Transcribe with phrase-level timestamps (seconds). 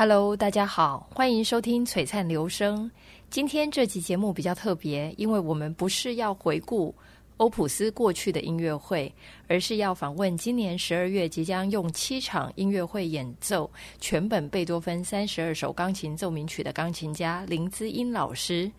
[0.00, 2.90] Hello，大家好，欢迎收听璀璨流声。
[3.28, 6.94] 今天这集节目比较特别，因为我们不是要回顾
[7.36, 9.14] 欧普斯过去的音乐会，
[9.46, 18.72] 而是要访问今年十二月即将用七场音乐会演奏全本贝多芬三十二首钢琴奏鸣曲的钢琴家林姿英老师。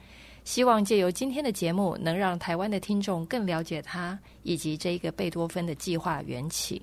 [0.44, 6.82] 希望借由今天的节目，能让台湾的听众更了解他以及这一个贝多芬的计划缘起。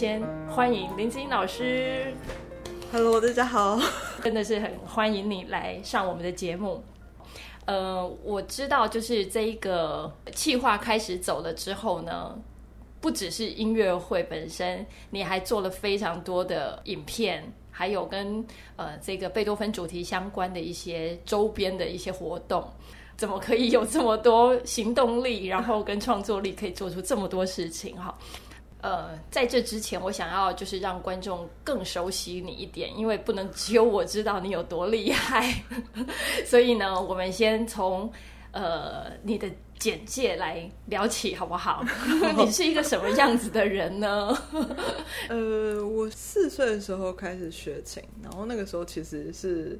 [0.00, 2.14] 先欢迎林子英老师。
[2.90, 3.78] Hello，大家好，
[4.24, 6.82] 真的是很欢迎你来上我们的节目。
[7.66, 12.34] 呃，我知道，就是这一个计划开始走了之后呢，
[13.02, 18.42] 不只是音乐会本身，你还做了非常多的影片，还有跟
[18.76, 22.66] 呃这个贝多芬主题相关的一些周边的一些活动。
[23.18, 27.94] 怎么可以有这么多行动力，然后跟创作力，可以做出这么多事情？
[27.96, 28.16] 哈。
[28.82, 35.62] 呃，在这之前，我想要就是让观众更熟悉你一点，因为不能只有我知道你有多厉害，
[36.46, 38.10] 所以呢，我们先从
[38.52, 39.46] 呃你的
[39.78, 41.84] 简介来聊起，好不好？
[42.38, 44.36] 你是一个什么样子的人呢？
[45.28, 49.78] 呃，我四岁的时候开始学琴，然后那个时候其实是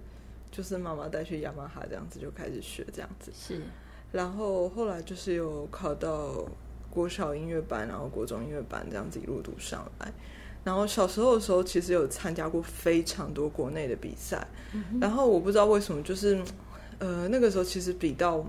[0.51, 3.63] 就是妈妈带去雅马哈这样子就开始学这样子，是，
[4.13, 6.45] 然后后来就是有考到。
[6.91, 10.13] 国小音乐班，然后国中音乐班，这样子一路读上来。
[10.65, 14.47] 然后小时候的时候，其实有参加过非常多国内的比赛。
[14.73, 16.43] 嗯、然后我不知道为什么，就是
[16.99, 18.45] 呃那个时候其实比到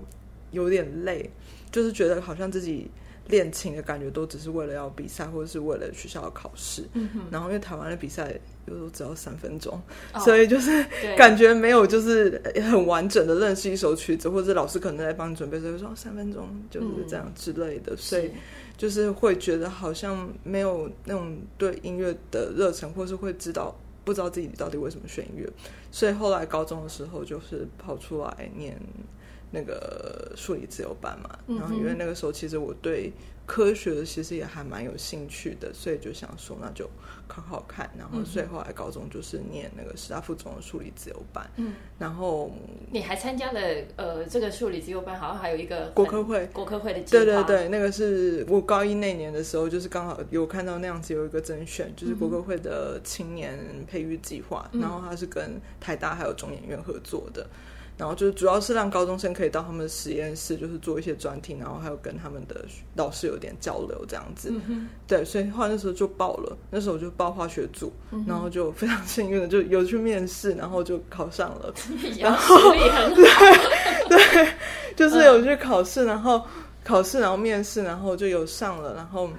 [0.50, 1.30] 有点累，
[1.70, 2.90] 就是觉得好像自己。
[3.28, 6.84] 练琴的感觉都只是为了要比赛，或者是为了学校的考试。
[6.94, 8.34] 嗯、然后因为台湾的比赛
[8.66, 9.80] 有时候只要三分钟，
[10.12, 10.84] 哦，所以就是
[11.16, 12.40] 感觉没有就是
[12.70, 18.30] 很完整的认识一首曲子，或者老师可能在帮你准备，所以说三分钟就是这样之类的，嗯，所以
[18.76, 25.48] 就是会觉得好像没有那种对音乐的热忱，或是会知道不知道自己到底为什么选音乐。
[25.90, 28.76] 所以后来高中的时候就是跑出来念。
[29.52, 33.12] 那个数理自由班嘛，然后因为那个时候其实我对
[33.44, 36.88] 科学的其实也还蛮有兴趣的，所以就想说那就
[37.26, 41.50] 考考看，然后所以后来高中就是念那个师大附中的数理自由班。
[41.56, 42.50] 嗯，然后
[42.90, 43.60] 你还参加了
[43.96, 47.24] 呃这个数理自由班，好像还有一个国科会，国科会的计划。
[47.24, 57.46] 对对对，那个是我高一那年的时候，就是刚好有看到那样子有一个甄选，就是国科会的青年培育计划，然后他是跟台大还有中研院合作的。
[58.02, 62.64] 然后就是主要是让高中生可以到他们的实验室，就是做一些专题，然后还有跟他们的
[62.96, 64.52] 老师有点交流这样子。
[64.66, 71.72] 嗯、对，所以后来那时候就报了，那时候就报化学组，嗯、然后就非常幸运的就有去面试，然后就考上了。
[72.18, 74.48] 然后对对，
[74.96, 76.42] 就是有去考试，然后
[76.82, 79.30] 考试，然后面试，然后就有上了，然后。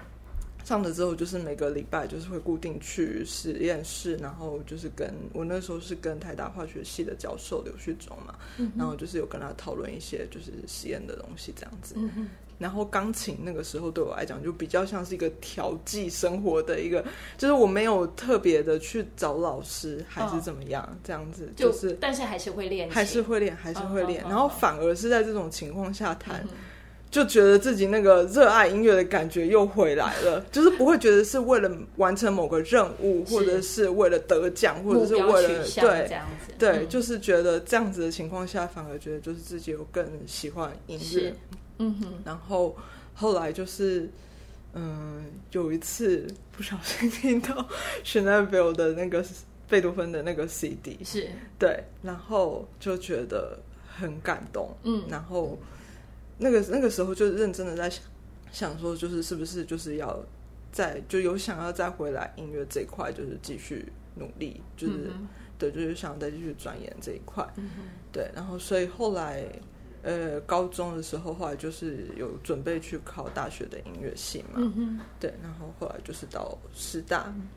[0.64, 11.96] 上了之后，就是每个礼拜就是会固定去实验室，然后就是跟我那时候是跟台大化学系的教授刘旭中嘛、嗯，然后就是有跟他讨论一些就是实验的东西这样子。
[11.98, 17.04] 嗯、然后钢琴那个时候对我来讲就比较像是一个调剂生活的一个，
[17.38, 26.42] 就是我没有特别的去找老师还是怎么样、哦、这样子，就是就但是还是会练，还是会练，还是会练、哦，然后反而是在这种情况下弹。
[26.44, 26.50] 嗯
[27.14, 41.36] 就觉得自己那个热爱音乐的感觉又回来了， 就是不会觉得是为了完成某个任务，或者是为了得奖，或者是为了对这样子，对、嗯，就是觉得这样子的情况下，反而觉得就是自己有更喜欢音乐，
[41.78, 42.14] 嗯哼。
[42.26, 42.76] 然后
[43.14, 44.10] 后来就是，
[44.74, 47.70] 嗯，有一次不小心听到
[48.04, 49.24] Schönberg 的那个
[49.70, 51.30] 贝多芬的那个 CD，是。
[51.60, 53.60] 对，然后就觉得
[53.96, 55.56] 很感动，嗯，然后。
[56.44, 58.04] 那个那个时候就认真的在想，
[58.52, 60.22] 想说就是是不是就是要
[60.74, 67.70] 再就有想要再回来音乐这一块，就是继续努力，就是、嗯、对，就是想要再继续钻研这一块、嗯，
[68.12, 68.30] 对。
[68.36, 69.46] 然后所以后来
[70.02, 75.34] 呃高中的时候，后来就是有准备去考大学的音乐系嘛、嗯，对。
[75.42, 77.48] 然后后来就是到师大，嗯、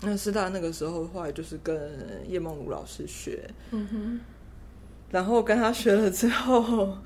[0.00, 1.78] 那师大那个时候后来就是跟
[2.26, 4.20] 叶梦茹老师学，嗯哼。
[5.10, 6.96] 然后跟他学了之后。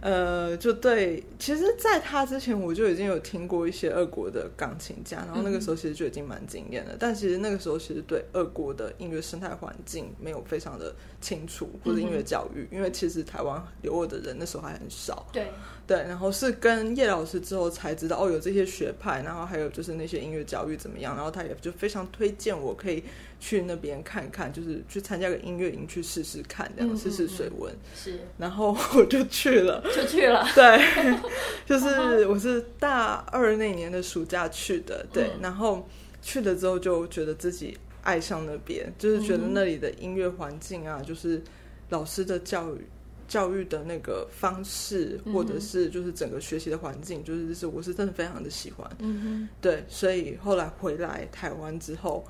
[0.00, 6.96] 呃，就对，其实，在他之前，我就已经有听过一些俄国的钢琴家，然后那个时候其实就已经蛮惊艳的。
[6.98, 15.26] 但其实那个时候，其实对俄国的音乐生态环境没有非常的清楚，或者音乐教育，因为其实台湾留俄的人那时候还很少。
[15.32, 15.48] 对
[15.90, 23.02] 对，然后是跟叶老师之后才知道，哦，有这些学派，然后还有就是那些音乐教育怎么样，然后他也就非常推荐我可以
[23.40, 27.74] 去那边看看，就是去参加个音乐营去试试看，这样试试水温。
[27.92, 29.82] 是，然后我就去了。
[29.92, 30.80] 就去了，对，
[31.66, 35.88] 就是我是大二那年的暑假去的，对，然后
[36.22, 41.42] 去了之后就觉得自己爱上那边，就是觉得那里的音乐环境啊，就是
[41.88, 42.86] 老师的教育
[43.30, 52.22] 教育的那个方式，或者是就是整个学习的环境，就是是我是真的非常的喜欢，嗯哼，对，所以后来回来台湾之后。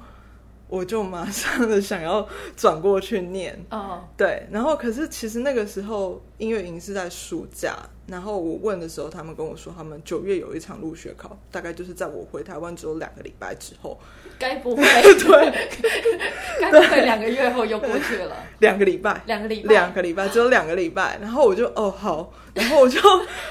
[0.72, 2.24] 我就马上的想要
[2.56, 3.98] 转过去念，oh.
[4.16, 7.76] 对，然后可是其实那个时候音乐营是在暑假，
[8.06, 14.00] 然后我问的时候，他们跟我说他们九月有一场入学考，大概就是在我回台湾只有两个礼拜之后，
[14.38, 14.82] 该不会
[15.20, 15.68] 对，
[16.58, 18.36] 该不会两个月后又过去了？
[18.60, 22.32] 两个礼拜，两个礼拜，两个礼拜，只有两个礼拜，然后我就哦好。
[22.52, 22.98] 然后我就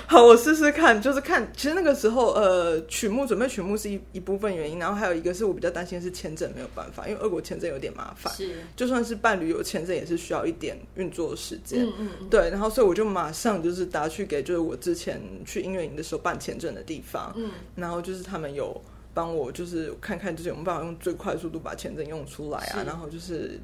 [0.07, 1.49] 好，我试试看，就是看。
[1.55, 8.31] 其实那个时候，呃，曲目准备曲目是一一部分原因，然后还有一个是我比较担心的是签证没有办法，因为俄国签证有点麻烦。
[8.33, 11.85] 是，就算是办旅游签证，也是需要一点运作时间。
[11.85, 12.29] 嗯嗯，嗯。
[12.29, 17.33] 对，然后所以我就马上就是打去给就是我之前去音乐营的时候办签证的地方。
[17.35, 17.51] 嗯。
[17.75, 18.81] 然后就是他们有
[19.13, 22.83] 帮我，就是看看就是有没有办法用最快速度把签证用出来啊。
[22.85, 23.59] 然后就是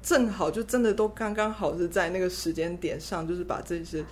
[0.00, 4.04] 正好就真的都刚刚好是在那个时间点上，就是把这些。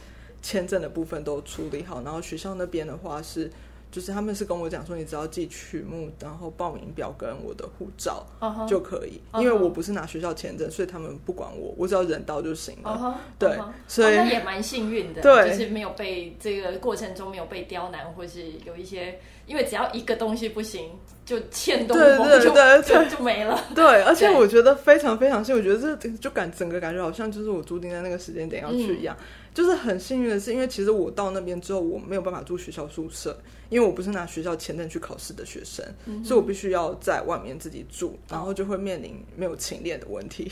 [0.44, 3.48] 签证的部分都处理好，然后学校那边的话是，
[3.92, 8.26] 就是他们是跟我讲说，你只要寄曲目，然后报名表跟我的护照
[8.66, 9.42] 就可以，uh -huh.
[9.42, 12.90] 因为我不是拿学校签证，所以他们不管我，我只要人到就行了。
[12.90, 13.14] Uh -huh.
[13.38, 13.66] 对，uh -huh.
[13.86, 20.92] 所以、也蛮幸运的，对，就是没有被这个过程中没有被刁难，或是有一些，因为只要一个东西不行，
[21.26, 23.62] 就欠东风，对对对，就就，就没了。
[23.76, 29.14] 对，而且我觉得非常非常幸运，我觉得这就感整个感觉好像就是我注定在那个时间点要去一样。
[29.18, 29.24] 嗯
[29.54, 33.38] 就是很幸运的是，因为其实我到那边之后，我没有办法住学校宿舍，
[33.68, 40.50] 因为我不是拿学校签证去考试的学生，嗯，所以我必须要在外面自己住，然后就会面临没有寝练的问题。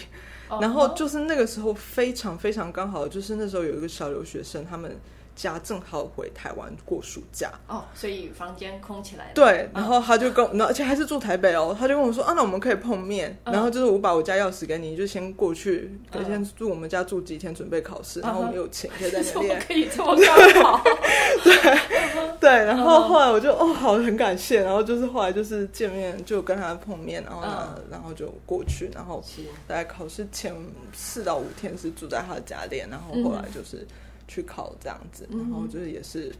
[0.48, 0.58] 哦。
[0.60, 4.96] 然后就是那个时候非常非常刚好，就是那时候有一个小留学生，他们。
[5.34, 9.30] 家正好回台湾过暑假哦，所以房间空起来了。
[9.34, 13.36] 对，然后他就跟，而且还是住台北哦，他就跟我说啊，那我们可以碰面。
[13.44, 18.20] 然后就是我把我家钥匙给你，就先过去，可以先住我们家住几天，准备考试。
[18.20, 20.82] 然后我们有钱可以在那边，可以这么刚好。
[21.42, 21.78] 对
[22.38, 24.62] 对，然后后来我就哦，好，很感谢。
[24.62, 29.22] 然后就是后来就是见面，就跟他碰面，然后呢，然后就过去，然后
[29.66, 30.54] 大概考试前
[30.92, 33.86] 四到五天是住在他的家里，然后后来就是。
[34.30, 36.32] 去考这样子，然后就是也是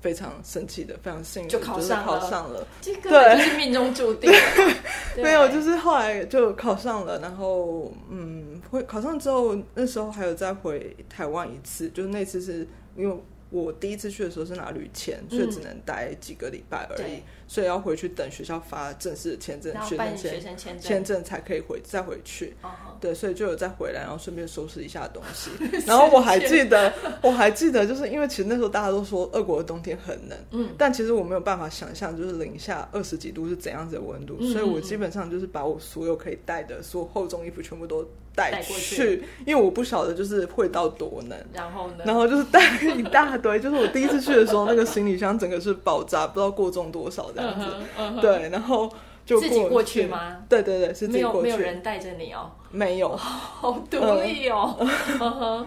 [0.00, 4.32] 非常神奇的，非常幸运，就考上考上了，这个就是命中注定。
[5.16, 12.66] 没有，就是后来就考上了，然后嗯，会考上之后，那时候还有再回台湾一次，就是那次是
[12.96, 13.16] 因为。
[13.50, 22.54] 我第一次去的时候是拿旅签，所以只能待几个礼拜而已，嗯，所以要回去等学校发正式的签证，学生签证签签证才可以回再回去。
[22.62, 23.00] Uh -huh.
[23.00, 25.50] 对，所以就有再回来，然后顺便收拾一下东西。
[25.86, 26.92] 然后我还记得，
[27.22, 38.06] 我还记得，就是因为其实那时候大家都说俄国的冬天很冷，嗯，但其实我没有办法想象，就是零下二十几度是怎样子的温度，嗯，所以我基本上就是把我所有可以带的所有厚重衣服全部都。
[38.34, 42.60] 带去，去，因为我不晓得就是会到多冷，然后呢，然后就是带
[42.96, 47.66] 一大堆，就是我第一次去的时候，那个行李箱整个是爆炸，不知道过重多少这样子。
[47.66, 48.20] Uh -huh, uh -huh.
[48.20, 48.92] 对，然后
[49.24, 50.44] 就自己过去吗？
[50.48, 54.76] 对对对，是自己过去，没有没有人带着你哦，没有， 好独立哦。
[55.18, 55.66] Uh -huh.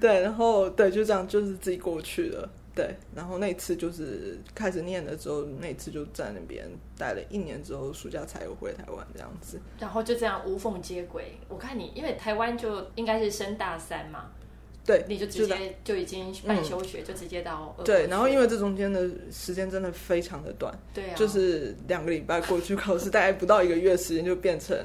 [0.00, 2.48] 对，然后对，就这样，就是自己过去了。
[2.74, 9.60] 对，然后那次就是开始念的时候，那次就在那边待了一年之后，暑假才有回台湾这样子。
[9.78, 11.38] 然后就这样无缝接轨。
[11.50, 14.24] 我看你，因为台湾就应该是升大三嘛，
[14.84, 17.76] 对，你就直接就已经办休学，嗯，就直接到。
[17.84, 24.76] 对，然后因为这中间的时间真的非常的短，对啊，就是两个礼拜过去考试，大概不到一个月时间就变成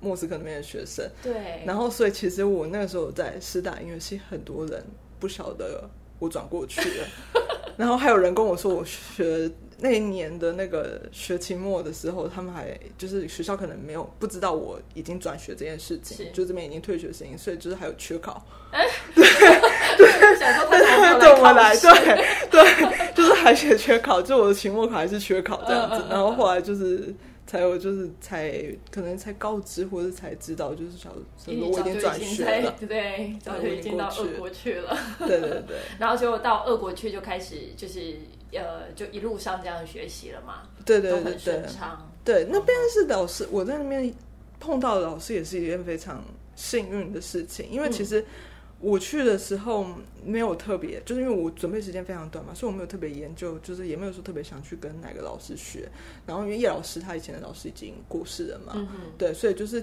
[0.00, 1.08] 莫斯科那边的学生。
[1.22, 4.84] 对，然后所以其实我那个时候在师大音乐系，很多人
[5.18, 5.88] 不晓得。
[6.20, 7.06] 我转过去了，
[7.76, 9.50] 然后还有人跟我说，我学
[9.84, 18.42] 那一年的那个学期末的时候，他们还就是学校可能没有不知道我已经转学这件事情，就这边已经退学的事情，所以就是还有缺考。
[18.70, 19.22] 哎，对
[19.98, 21.76] 对，想说他怎么来？
[21.76, 21.90] 对
[22.50, 26.02] 对，就是还写缺考，就我的期末考还是缺考这样子。
[26.08, 27.14] 然后后来就是
[27.46, 38.16] 才有就是才可能才告知或者才知道，就是小时候我已经转学了，对，早就已经到俄国去了， 对对对，然后结果到俄国去就开始就是
[38.56, 41.64] 呃就一路上这样学习了嘛，对对对对，对，
[42.24, 44.12] 对那边是老师，我在那边
[44.58, 46.24] 碰到的老师也是一件非常
[46.56, 48.24] 幸运的事情，因为其实。
[48.80, 49.86] 我去的时候
[50.22, 55.88] 没有特别，就是因为我准备时间非常短嘛，所以我没有特别研究，就是也没有说特别想去跟哪个老师学。
[56.26, 59.82] 然后因为叶老师他以前的老师已经过世了嘛，嗯、对，所以就是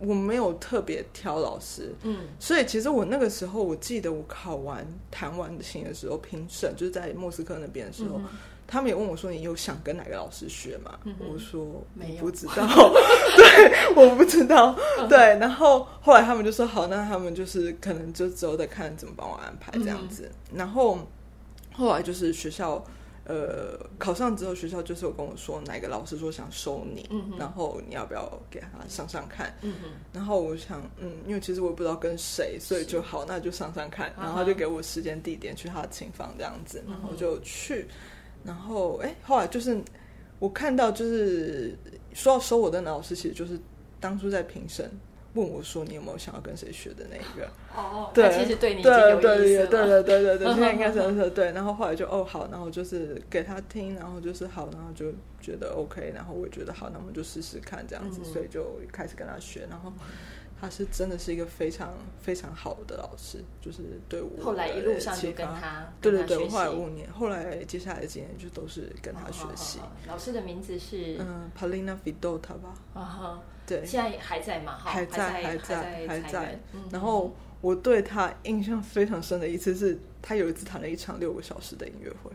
[0.00, 1.94] 我没有特别挑老师。
[2.02, 8.16] 嗯，所以其实我那个时候，我记得我考完弹完琴的时候评审，就是在莫斯科那边的时候。
[8.16, 8.24] 嗯
[8.72, 11.60] 他们也问我说：“你有想跟哪个老师学吗？”嗯、我说：
[11.98, 12.54] “我不知道。”
[13.36, 14.78] 对，我不知道。
[15.08, 20.30] 对，然后后来他们就说：“好，那他们就是可能就之后再看怎么帮我安排这样子。
[20.52, 20.96] 嗯”然后
[21.72, 22.80] 后来就是学校
[23.24, 29.54] 呃考上之后，学校就是有跟我说哪个老师说想收你，嗯、然后你要不要给他上上看？
[29.62, 29.74] 嗯、
[30.12, 34.12] 然后我想，嗯，因为其实我也不知道跟谁，所以就好，那就上上看。
[34.16, 37.86] 然后他就给我时间地点去他的琴房这样子，然后就去。
[38.42, 39.78] 然后，哎，后来就是
[40.38, 41.76] 我看到，就是
[42.14, 43.60] 说要收我的老师，其实就是
[44.00, 44.90] 当初在评审
[45.34, 47.48] 问我说你有没有想要跟谁学的那一个？
[47.74, 51.52] 哦，对，其实对你有对对对对对对，现在应该是对。
[51.52, 59.92] 然后后来就哦好，然后就是给他听，然后就是好，然后就觉得 OK，然后我也觉得好，那么就试试看这样子，所以就开始跟他学，然后。
[60.60, 69.78] 他是真的是一个非常非常好的老师，就是对我后来一路上就跟他对对对，后来五年，后来接下来的几年就都是跟他学习。
[70.06, 72.74] 老师的名字是嗯，Polina Fedotova 吧？
[72.92, 74.76] 啊哈，对，现在还在吗？
[74.84, 76.60] 还在，还在，还在。
[76.90, 82.30] 然后我对他印象非常深的一次是，他有一次弹了一场六个小时的音乐会，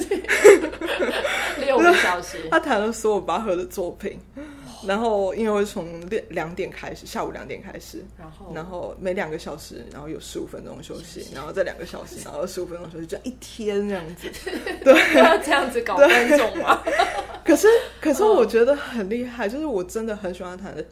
[1.60, 4.18] 六个小时， 他弹了所有巴赫的作品。
[4.84, 14.30] 然后音乐会从两两点开始，下午两点开始，然后然后每两个小时，然后有十五分钟休息，然后再两个小时，然后十五分钟休息，这样一天这样子，
[14.82, 16.82] 对， 要这样子搞观众吗？
[17.44, 17.68] 可是
[18.00, 20.84] 可是我觉得很厉害，就是我真的很喜欢弹的。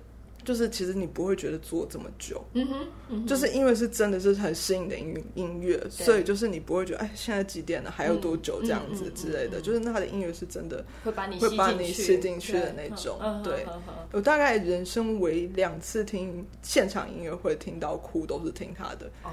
[0.45, 9.61] 就是其实你不会觉得做这么久，嗯哼，嗯哼，就是因为是真的是很新颖的音音乐，所以就是你不会觉得哎，现在几点了，还有多久这样子之类的。
[9.61, 13.19] 就是那他的音乐是真的会把你会把你吸进去的那种。
[13.43, 13.67] 对，
[14.13, 19.11] 我大概人生唯两次听现场音乐会听到哭，都是听他的。
[19.23, 19.31] 哦，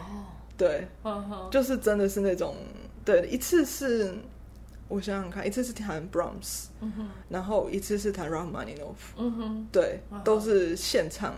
[0.58, 0.88] 对，
[1.52, 2.56] 就是真的是那种，
[3.04, 4.14] 对，一次是。
[4.92, 11.34] 我想想看，一次是弹 Brahms，嗯哼，然后一次是弹 Rachmaninoff，嗯哼，对，都是现场，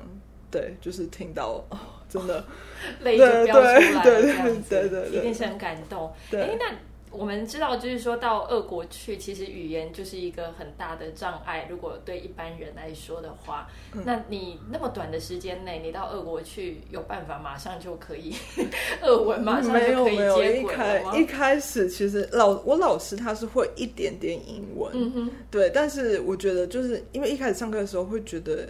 [0.49, 1.77] 对，就是听到，哦，
[2.09, 2.43] 真的。
[3.03, 4.33] 泪就飙出来，对对
[4.69, 6.11] 对对对，一定是很感动。
[6.31, 6.75] 哎，那。
[7.13, 11.67] 我们知道，就是说到俄国去，其实语言就是一个很大的障碍。
[11.69, 18.35] 如果对一般人来说的话，嗯、那你那么短的时间内，你到俄国去，有办法马上就可以
[19.03, 20.63] 俄文马上就可以接轨吗？
[20.63, 25.69] 一开一开始，其实老我老师他是会一点点英文，嗯哼，对。
[25.69, 28.67] 但是我觉得，就是因为一开始上课的时候会觉得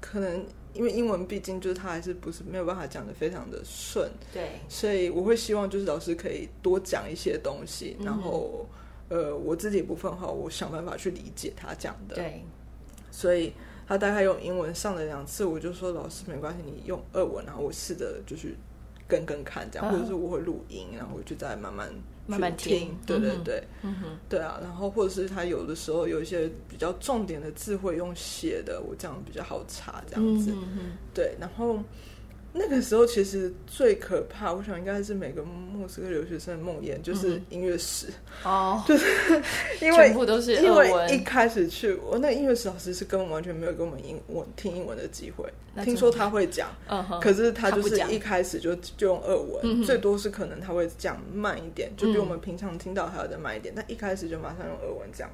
[0.00, 0.46] 可能。
[0.74, 8.66] 因为英文毕竟就是他还是不是没有办法讲的非常的顺，对，所以我会希望就是老师可以多讲一些东西，嗯、然后
[9.08, 12.44] 呃我自己部分的话，我想办法去理解他讲的，对，
[13.10, 13.52] 所以
[13.86, 18.54] 他大概用英文上了两次，我就说老师没关系，你用俄文，然后我试着就是
[19.06, 21.88] 跟跟看这样，啊、或者是我会录音，然后我就再慢慢。
[22.26, 30.80] 慢慢听，对对对，嗯哼，对啊，然后或者是他有的时候有一些比较重点的字会用写的，我这样比较好查，这样子，嗯哼，
[31.12, 31.78] 对，然后。
[32.56, 38.06] 那个时候其实最可怕，我想应该是每个莫斯科留学生的梦魇，就是音乐史。
[38.44, 39.06] 哦， 就是
[39.82, 45.52] 因为全部都是因为一开始去，我那个音乐史老师是根本完全没有给我们英文听英文的机会，
[45.84, 46.68] 听说他会讲，
[47.20, 55.28] 可是他就是一开始就就用俄文，最多是可能他会讲慢一点，就比我们平常听到还要再慢一点，但一开始就马上用俄文讲，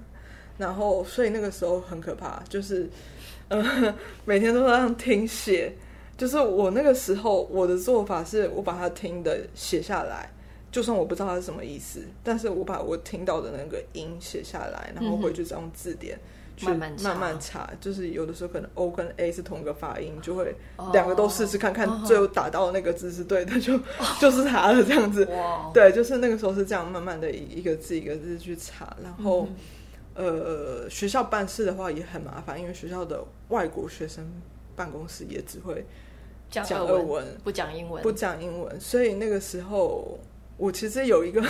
[0.57, 2.89] 然后所以那个时候很可怕，就是
[3.49, 5.71] 呃 每天都这样听写。
[6.21, 10.31] 就是我那个时候，我的做法是我把它听的写下来，
[10.71, 16.19] 就算我不知道它是什么意思，但是我把我听到的那个音写下来，然后回去再用字典
[16.59, 17.71] 去慢慢慢慢查。
[17.81, 20.55] 就是有的时候可能 O 跟 A 是同一个发音，就会
[20.93, 23.81] 两个都试试看看，最后打到的那个字是对的，就
[24.21, 25.27] 就是它了这样子。
[25.73, 28.95] 对，就是那个时候是这样慢慢的一个字一个字去查。
[29.03, 29.49] 然后
[30.15, 34.31] 呃，学校办事的话也很麻烦，因为学校的外国学生
[34.77, 35.83] 办公室也只会。
[36.51, 40.19] 讲俄文，不讲英文，不讲英文，所以那个时候
[40.57, 41.43] 我其实有一个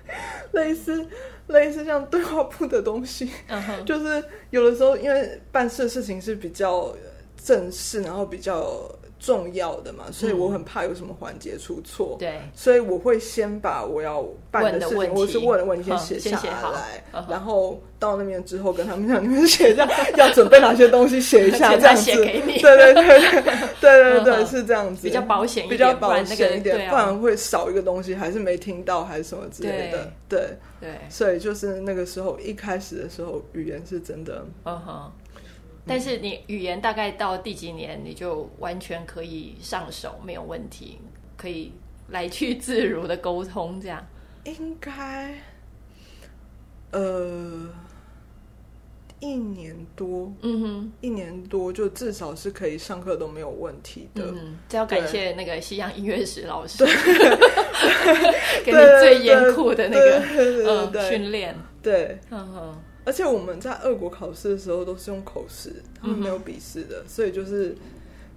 [0.52, 1.06] 类似
[1.46, 3.84] 类似像对话簿的东西，uh huh.
[3.84, 6.94] 就是有的时候因为办事的事情是比较
[7.42, 8.90] 正式，然后比较。
[9.18, 12.16] 重要的嘛，所以我很怕有什么环节出错。
[12.18, 22.10] 对、嗯，所以我会先把我要办的事情，或是问的问题先写下来，嗯、然后到那边之后跟他们讲，你们写一下 要准备哪些东西，写一下 这样子。
[22.24, 23.42] 给你对对对对
[23.80, 30.10] 对 对对，是这样子，比较保险一点，比较保险一点，不然，、那个啊、不然会少一个东西，还是没听到，还是什么之类的。
[30.28, 30.38] 对
[30.80, 34.44] 对，对所以就是那个时候一开始的时候，语言是真的。
[34.64, 35.10] 嗯哼。
[35.88, 40.98] 但是你语言大概到第几年你就完全可以上手，没有问题，
[41.36, 41.72] 可以
[42.08, 44.06] 来去自如的沟通，这样。
[44.44, 45.34] 应该
[46.92, 47.68] 呃
[49.20, 54.22] 一年多，嗯哼，一年多就至少是可以上课都没有问题的。
[54.26, 56.84] 嗯，这要感谢那个西洋音乐史老师，
[58.64, 60.22] 给你最严酷的那个
[60.94, 62.82] 嗯训练，对，嗯哼。
[63.08, 67.74] 而且我们在俄国考试的时候都是用口试，他们没有笔试的，嗯、所以就是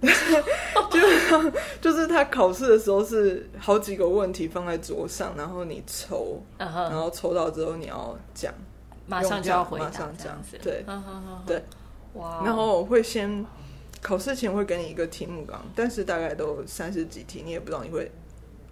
[1.78, 8.50] 就是他考试的时候是好几个问题放在桌上，然后你抽，然后抽到之后你要讲，
[9.06, 10.82] 马上就要回答，马上讲，这样子，对，
[11.46, 11.62] 对，
[12.14, 13.44] 哇，然后我会先
[14.00, 18.10] 考试前会给你一个题目纲，但是大概都三十几题，你也不知道你会。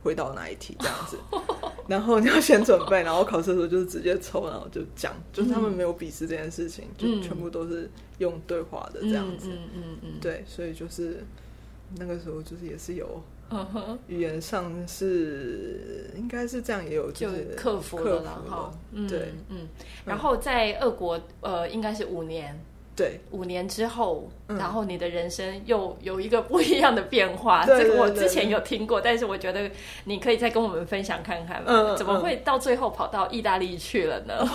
[0.03, 1.19] 回到哪一题这样子，
[1.87, 11.23] 然后你要先准备， 然后考试的时候就是直接抽，然后就讲，就是他们没有笔试这件事情，就全部都是用对话的这样子，嗯嗯嗯，对，所以就是
[11.97, 13.23] 那个时候就是也是有，
[14.07, 18.73] 语言上是应该是这样，也有就是克服了哈，
[19.09, 19.69] 对，嗯，
[20.05, 22.59] 然后在俄国呃应该是五年。
[23.01, 27.65] 对，五年之后，然后你的人生又有一个不一样的变化。
[27.65, 29.71] 这个我之前有听过，但是我觉得
[30.05, 31.63] 你可以再跟我们分享看看。
[31.65, 34.47] 嗯，怎么会到最后跑到意大利去了呢？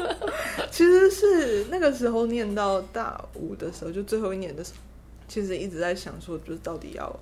[0.70, 4.80] 其实是那个时候念到大五的时候，就最后一年的时候，
[5.26, 7.18] 其实一直在想说，就是到底要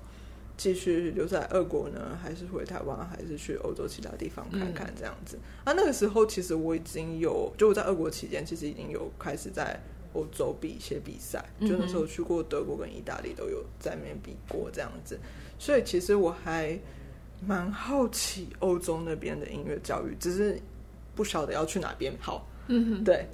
[0.57, 5.39] 继续留在俄国呢，还是回台湾，还是去欧洲其他地方看看这样子。
[5.63, 9.81] 啊，那个时候其实我已经有，就我在俄国期间，其实已经有开始在。
[10.15, 15.19] 欧洲比一些比赛，就那时候去过德国跟意大利都有在那边比过这样子，
[15.59, 16.79] 所以其实我还
[17.47, 20.59] 蛮好奇欧洲那边的音乐教育，只是
[21.15, 22.49] 不晓得要去哪边好。
[22.69, 23.27] 嗯哼，对。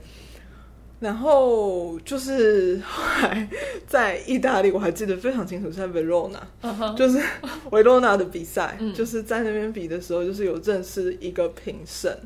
[0.99, 3.49] 然后就是后来
[3.87, 7.23] 在意大利，我还记得非常清楚，在维罗纳，就是
[7.71, 12.19] 维罗纳的比赛，就是在那边比的时候，就是有认识一个评审，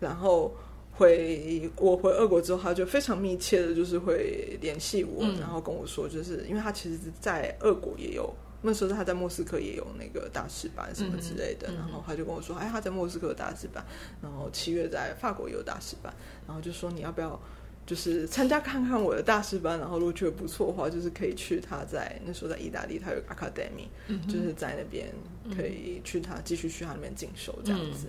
[0.00, 0.54] 然后。
[0.92, 13.84] 回我回俄国之后，他就非常密切的，就是会联系我，嗯、然后跟我说，就是因为他其实，在俄国也有那时候他在莫斯科也有那个大师班什么之类的，嗯、然后他就跟我说，哎，他在莫斯科有大师班，
[14.20, 16.14] 然后七月在法国也有大师班，
[16.46, 17.40] 然后就说你要不要
[17.84, 25.12] 就是参加看看我的大师班，然后如果觉得不错的话，就是可以去他在那时候在意大利，他有 Academy，、嗯、就是在那边
[25.56, 28.06] 可以去他继续去他那边进修这样子。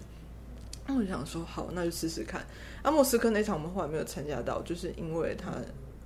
[0.88, 2.46] 嗯那我就想说，好，那就试试看。
[2.82, 5.52] 阿莫斯科那场我们后来没有参加到，就是因为他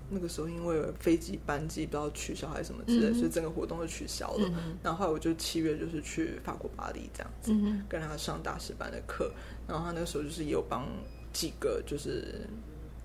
[0.09, 4.47] 那个时候因为飞机班机不知道取消还是什么之类，嗯、所以整个活动就取消了。
[4.49, 9.31] 嗯、然后后来我就七月就是去法国巴黎这样子，嗯、跟他上大师班的课。
[9.67, 10.87] 然后他那个时候就是也有帮
[11.33, 12.47] 几个就是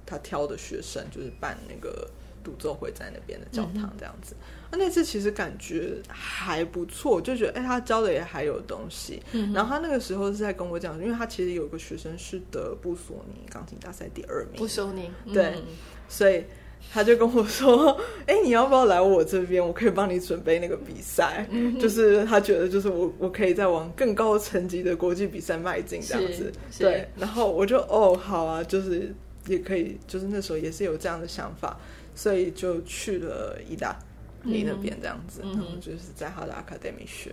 [0.04, 2.08] 他挑的学生，就是办那个。
[2.44, 4.34] 独奏会在那边的教堂这样子，
[4.72, 9.22] 那、那次其实感觉还不错，就觉得哎、欸，他教的也还有东西。
[9.32, 15.62] 嗯、然后他那个时候是在跟我讲，因为他其实有个学生是得布索尼钢琴大赛第二名，布索尼，对，嗯、
[16.08, 16.42] 所以
[16.90, 19.64] 他就跟我说，哎、欸，你要不要来我这边？
[19.64, 26.50] 我可以帮你准备那个比赛，嗯、就是他觉得就是我我可以再往更高层级的国际比赛迈进这样子。
[26.78, 29.14] 对，然后我就哦，好啊，就是
[29.46, 31.78] 也可以，就是那时候也是有这样的想法。
[32.14, 33.98] 所以就去了意大
[34.44, 37.32] 利那边这样子，嗯、然后就是在他的 Academy 学，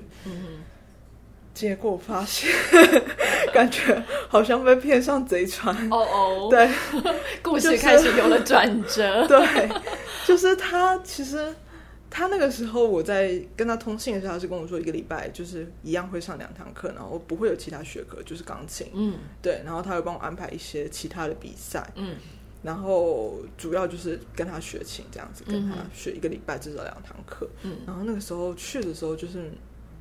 [1.53, 2.49] 结果发现
[3.53, 5.75] 感觉好像被骗上贼船。
[5.91, 6.69] 哦哦，对，
[7.43, 9.69] 故事开始有了转折， 对，
[10.25, 11.53] 就是他其实
[12.09, 22.15] 他那个时候我在跟他通信的时候，他是跟我说一个礼拜就是一样会上两堂课，然后不会有其他学科，就是钢琴，嗯，对，然后他会帮我安排一些其他的比赛，嗯。
[22.61, 27.47] 然后主要就是跟他学琴这样子，跟他学一个礼拜至少两堂课。
[27.63, 29.49] 嗯，然后那个时候去的时候就是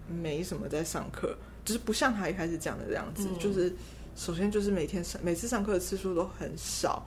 [0.09, 3.73] 没什么在上课，就是不像他一开始讲的这样子，嗯、就是
[4.16, 7.07] 首先就是每天上每次上课的次数都很少，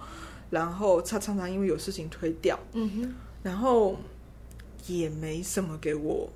[0.50, 3.98] 然后他常常因为有事情推掉，嗯哼，然后
[4.88, 6.30] 也没什么给我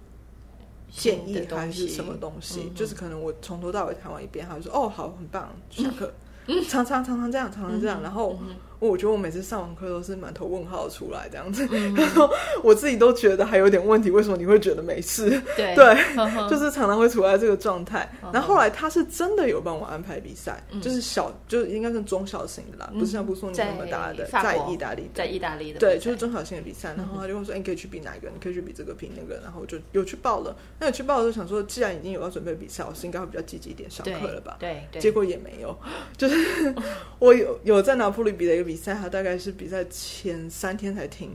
[0.92, 6.14] 建议还是什么东西，嗯、就是可能我从头到尾谈完一遍，他就说哦好，很棒，下课。
[6.48, 8.38] 嗯、常常常常这样，常常这样，嗯、然后。
[8.82, 12.30] 嗯我觉得我每次上完课都是满头问号出来这样子，嗯、 然后
[12.64, 14.12] 我自己都觉得还有点问题。
[14.12, 15.30] 为什么你会觉得没事？
[15.56, 15.96] 对，对
[16.50, 18.10] 就是常常会处在这个状态。
[18.34, 26.94] 然后后来他是真的有帮我安排比赛，嗯、就是小，就是应该是中小型的啦，嗯、不是像布索尼那么大的，在，在意大利，在意大利的，对，就是中小型的比赛。
[26.96, 28.28] 然后他就会说：“哎、嗯欸，你可以去比哪一个？
[28.30, 30.56] 你可以去比这个，比那个。”然后我就有去报了。
[30.80, 34.58] 那有去报的时候想说，既然已经有要准备比赛，我是应该会比较积极一点上课了吧？
[34.60, 35.76] 对，对，结果也没有。
[36.18, 36.36] 就是
[37.20, 39.52] 我有有在拿破仑比的一个比赛，他大概是。
[39.52, 41.32] 比赛前三天才听，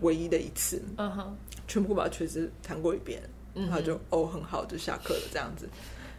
[0.00, 1.36] 唯一的一次嗯哼
[1.68, 3.22] 全部把曲子弹过一遍，
[3.54, 5.68] 然后就哦很好，就下课了这样子。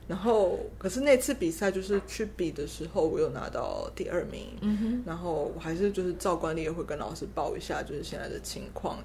[0.07, 5.03] 然后可是那次比赛就是去比的时候，我有拿到第二名，嗯哼。
[5.05, 8.99] 然后我还是就是照惯例也会跟老师报一下，就是现在的情况，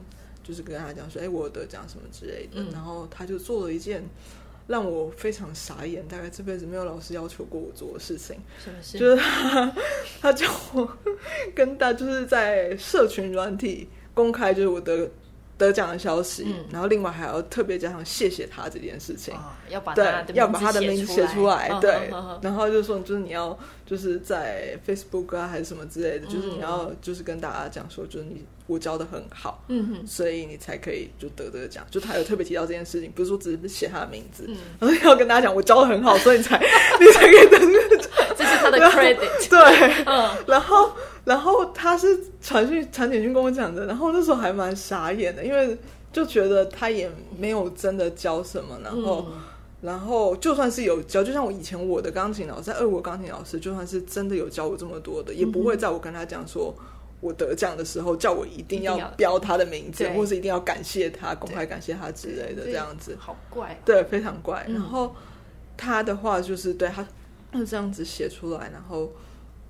[0.44, 2.62] 就是跟他讲说，哎，我有得奖什么之类的。
[2.70, 4.05] 然后他就做了一件。
[4.70, 8.98] 让我非常傻眼，大概这辈子没有老师要求过我做的事情，什么事？
[8.98, 9.74] 就是他，
[10.22, 10.88] 他叫我
[11.54, 15.11] 跟大，就是在社群软体公开，就是我的。
[15.61, 36.59] 得奖的消息，嗯、然后另外还要特别加上谢谢他这件事情，哦、要把他对要把他的名字写出来，哦、对，然后就说就是你要就是在 Facebook 啊还是什么之类的，嗯、就是你要就是跟大家讲说就是你我教的很好，嗯哼，所以你才可以就得这个奖，就他有特别提到这件事情，不是说只是写他的名字，嗯、然后要跟大家讲我教的很好，所以你才
[36.99, 38.19] 你才可以得这个奖，这
[38.51, 40.91] 是他的 credit，对，嗯，然后。
[41.23, 45.77] 然后他是传讯传简讯跟我讲的，然后那时候还蛮傻眼的，因为
[46.11, 47.09] 就觉得他也
[47.39, 49.39] 没有真的教什么，然后，嗯、
[49.83, 56.75] 然后就算是有教，就像我以前我的钢琴老师，在俄国钢琴老师，就算是真的有教我这么多的，也不会在我跟他讲说
[57.21, 64.67] 我得奖的时候叫我一定要标他的名字，或是一定要感谢他，公开感谢他之类的这样子，好怪，对，非常怪。
[64.69, 65.15] 然后
[65.77, 67.07] 他的话就是对他
[67.65, 69.11] 这样子写出来，然后。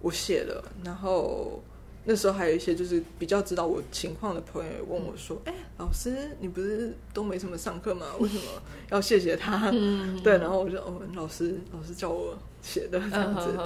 [0.02, 1.62] 我写了，然后
[2.06, 8.06] 那时候还有一些就是比较知道我情况的朋友也问我说：“哎、嗯，老师，你不是都没什么上课吗？
[8.18, 8.44] 为什么
[8.88, 13.64] 要谢谢他？”嗯、 对，然后我就哦，老师，老师叫我写的这样子，嗯、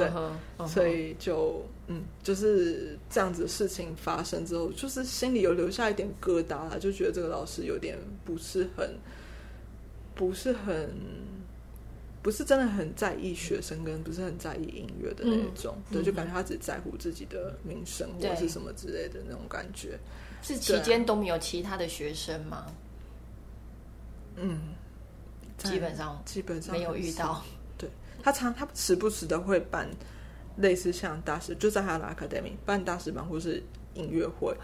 [0.59, 8.99] 对，所以就嗯，就是这样子的事情发生之后，就是心里有留下一点疙瘩，就觉得这个老师有点不是很，
[10.17, 10.93] 不是很。
[12.25, 19.99] 不是真的很在意学生，跟不是很在意音乐的那种，嗯、对，就感觉他只在乎自己的名声或者是什么之类的那种感觉。
[20.43, 22.65] 是期间都没有其他的学生吗？
[24.37, 24.59] 嗯，
[25.59, 27.45] 基本上基本上没有遇到。
[27.77, 27.91] 对，
[28.23, 29.87] 他常他时不时的会办
[30.57, 34.57] 类似像大师，就在他的 academy 办大师班或是音乐会。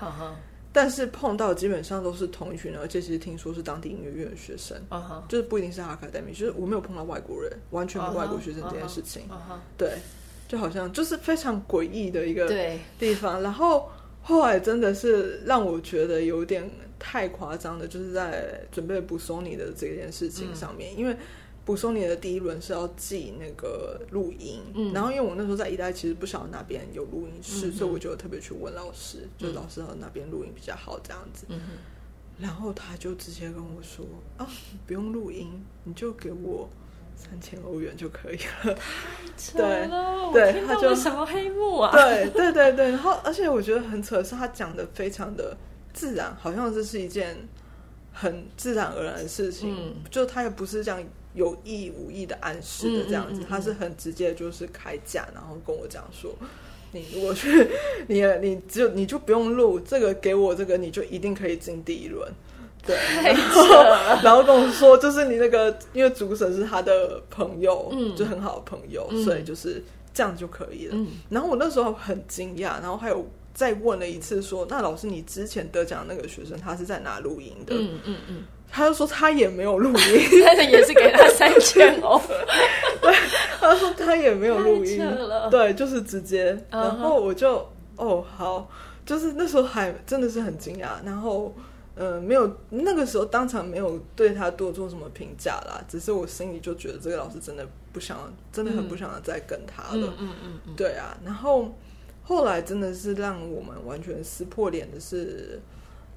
[0.73, 5.27] 但是碰到基本上都是同一群人，而且其实听说是当地音乐院的学生，uh huh.
[5.29, 9.23] 就是不一定是阿卡戴米，就是我没有碰到外国人，完全没有外国学生这件事情。
[9.23, 9.35] Uh huh.
[9.35, 9.61] uh huh.
[9.77, 9.93] 对，
[10.47, 12.49] 就好像就是非常诡异的一个
[12.99, 13.43] 地方。
[13.43, 13.91] 然后
[14.23, 21.17] 后来真的是让我觉得有点太夸张的，就是在准备补索尼的这件事情上面，嗯、因为。
[21.65, 31.47] 布索尼的第一轮是要记那个录音，嗯、然后因为我那时候在意大利，其实不晓得哪边有录音室，嗯、所以我就特别去问老师，嗯、就老师说哪边录音比较好这样子。
[31.49, 31.61] 嗯、
[32.39, 34.05] 然后他就直接跟我说
[34.37, 34.49] ：“啊，
[34.87, 36.69] 不用录音，你就给我
[37.15, 38.81] 三千欧元就可以了。”太
[39.37, 41.93] 扯了，对，对，他就什么黑幕啊？
[41.93, 45.57] 对对对对，然后而且我觉得很扯的是，他讲的非常的
[45.93, 47.37] 自然，好像这是一件
[48.13, 51.01] 很自然而然的事情，嗯、就他也不是这样。
[51.35, 56.35] 有意无意的暗示的这样子，嗯嗯嗯、他是很直接，就是开价，然后跟我讲说，
[56.93, 57.69] 你如果去，
[58.09, 62.31] 你你只有你就不用录这个，给我这个，你就一定可以进第一轮。
[62.83, 63.63] 对，然后
[64.23, 70.95] 然后跟我说，就是你那个，因为主审是他的朋友，嗯，就很好的朋友，嗯、所以就是这样就可以了。
[70.97, 77.75] 嗯、然后我那时候很惊讶，然后还有再问了一次说，那老师，你之前得奖那个学生，他是在哪录音的？
[77.77, 78.01] 嗯。
[78.05, 82.21] 嗯嗯他就说他也没有录音，但 是也是给他三千哦。
[83.03, 83.13] 对，
[83.59, 85.03] 他说他也没有录音，
[85.51, 86.57] 对，就是直接。
[86.71, 87.65] 然后我就、uh.
[87.97, 88.71] 哦好，
[89.05, 91.05] 就是那时候还真的是很惊讶。
[91.05, 91.53] 然后
[91.97, 100.07] 嗯、呃，没有那个时候当场没有对他多做什么评价啦，只是我心里就觉得这个老师真的不想，真的很不想再跟他了。
[100.07, 101.17] 嗯嗯嗯嗯，对啊。
[101.25, 101.75] 然后
[102.23, 105.61] 后来真的是让我们完全撕破脸的是。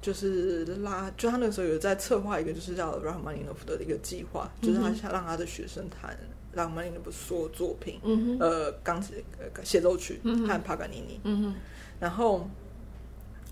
[0.04, 6.14] 就是拉，就他那个时候有在策划一个，就是叫 Rachmaninoff 的一个计划，就是他想让他的学生弹
[6.54, 9.24] Rachmaninoff 所有作品，嗯、呃，钢琴
[9.62, 11.54] 协奏曲和帕格尼尼，嗯、哼。
[11.98, 12.46] 然后，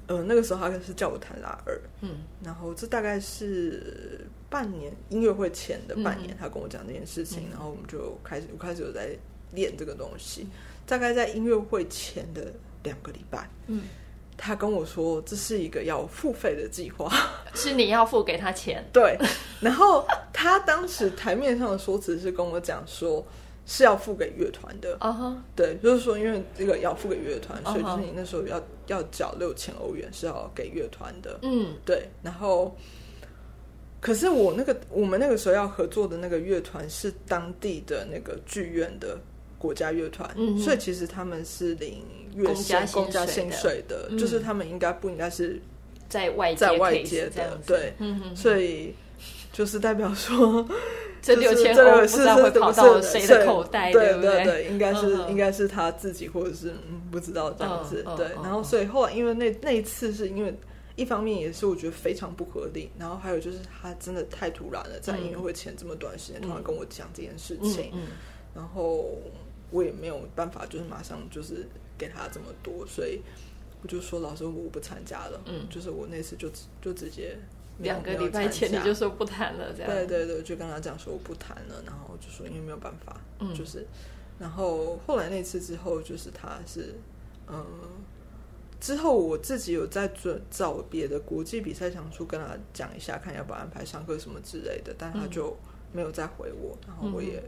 [0.09, 9.17] 呃，那个时候他是叫我弹拉二，嗯，然后这大概是半年音乐会前的半年，他跟我讲这件事情，嗯、然后我们就开始我开始有在
[9.53, 10.47] 练这个东西，
[10.85, 13.85] 大概在音乐会前的两个礼拜，嗯。
[14.45, 17.09] 他跟我说，这是一个要付费的计划，
[17.55, 18.85] 是你要付给他钱。
[18.93, 19.17] 对，
[19.61, 23.25] 然后他当时台面上的说辞是跟我讲说
[23.67, 24.97] 是要付给乐团的。
[24.99, 25.37] 啊哈、uh，huh.
[25.55, 31.39] 对，就是说因为这个要付给乐团，所以就是你那时候要要缴六千欧元是要给乐团的。
[31.43, 32.11] 嗯，对。
[32.21, 32.77] 然后，
[34.01, 39.17] 可是我那个我们那个时候要合作的那个乐团是当地的那个剧院的
[39.63, 42.03] 国家乐团，嗯、所以其实他们是领。
[42.35, 45.61] 月薪公家薪水的，嗯、就是他们应该不应该是
[46.09, 48.95] 在外在外界的，对，嗯、所以
[49.53, 50.67] 就是代表说，
[51.21, 54.45] 这六千欧不知道会跑到谁的口袋，对不对？
[54.45, 56.73] 对，应该是应该是他自己，或者是
[57.11, 58.29] 不知道这样子，对。
[58.43, 60.55] 然后，所以后来因为那那一次是因为
[60.97, 68.09] 一方面也是我觉得非常不合理，然后还有就是他真的太突然了，在音乐会前这么短时间突然跟我讲这件事情，嗯嗯、
[68.55, 69.19] 然后
[69.73, 71.67] 我也没有办法，就是马上就是。
[71.99, 73.21] 给他这么多，所以
[73.81, 75.41] 我就说老师我不参加了。
[75.45, 77.39] 嗯，就是我那次就就直接
[77.79, 79.89] 两个礼拜前你就说不谈了，这样。
[79.89, 83.87] 对对对，就跟他讲说我不谈了，然后就说因为没有办法，嗯，就是，
[84.37, 86.93] 然后后来那次之后，就是他是
[87.47, 87.65] 嗯，
[88.81, 95.57] 之后我自己有在准找别的国际比赛，想说跟他讲一下，看要不要安排上课什么之类的，但他就
[95.93, 97.41] 没有再回我，然后我也。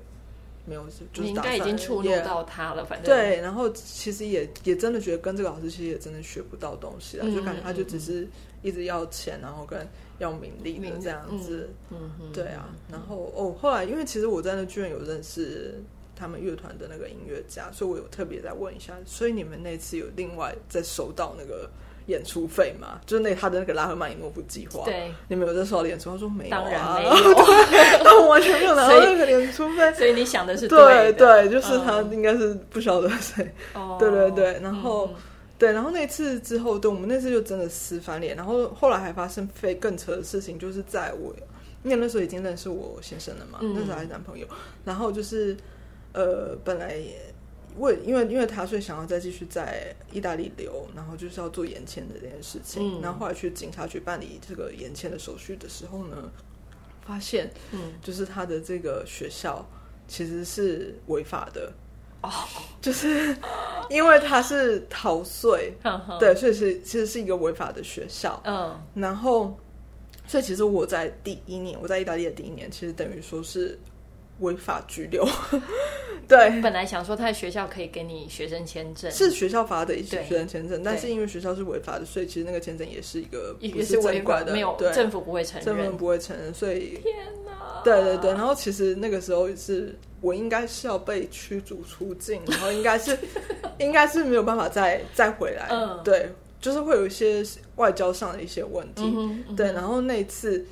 [0.66, 2.84] 没有，就是应该已经触怒到他了。
[2.84, 8.26] 反正对，然后其实也也真的觉得跟这个老师其实也真的学不到东西了，就感觉他就只是
[8.62, 9.86] 一直要钱，然后跟
[10.18, 11.68] 要名利的这样子。
[11.90, 12.74] 嗯嗯，对啊。
[12.90, 15.82] 然后哦，后来因为其实我在那居然有认识
[16.16, 21.70] 他们乐团的那个音乐家，所以我有特别再问一下，所以你们那次有另外再收到那个？
[22.06, 26.10] 演出费嘛，就是那他的那个拉赫曼尼诺夫计划，对，你们有在收到演出？
[26.10, 27.12] 他说没有，当然没有，
[28.20, 29.92] 我完全没有拿到那个演出费。
[29.94, 34.60] 所以你想的是对对，就是他应该是不晓得谁，哦对对对。
[34.60, 35.08] 然后
[35.58, 38.36] 对，然后那次之后，对我们那次就真的撕翻脸。
[38.36, 41.34] 然后后来还发生非更扯的事情，就是在我
[41.84, 44.46] 因为那时候已经认识我先生了嘛，那时候还是男朋友。
[44.84, 45.56] 然后就是
[46.12, 46.98] 呃，本来。
[47.78, 52.98] 为因为因为他所以想要再继续在意大利留，然后就是要做延签的这件事情。
[52.98, 56.30] 嗯、然后后来去警察局办理这个延签的手续的时候呢，
[57.04, 59.66] 发现，嗯，就是他的这个学校
[60.06, 61.72] 其实是违法的
[62.22, 62.30] 哦，
[62.80, 63.36] 就是
[63.90, 68.40] 因为他是逃税，嗯、对，所以是其实是一个违法的学校。
[68.44, 69.58] 嗯，然后，
[70.26, 73.78] 所以其实我在第一年，我在意大利的第一年，其实等于说是。
[74.40, 75.26] 违法拘留，
[76.26, 76.60] 对。
[76.60, 87.14] 本来想说他的学校可以给你学生签证，是学校发的一些学生签证，但是因为学校是违法的，所以其实那个签证也是一个也是违法的，没有对政府不会承认，政府不会承认，所以天
[87.46, 88.30] 哪，对对对。
[88.32, 93.16] 然后其实那个时候是我应该是要被驱逐出境，然后应该是
[93.78, 96.28] 应该是没有办法再再回来，嗯，对，
[96.60, 97.44] 就是会有一些
[97.76, 99.70] 外交上的一些问题，嗯嗯对。
[99.72, 100.64] 然后那一次。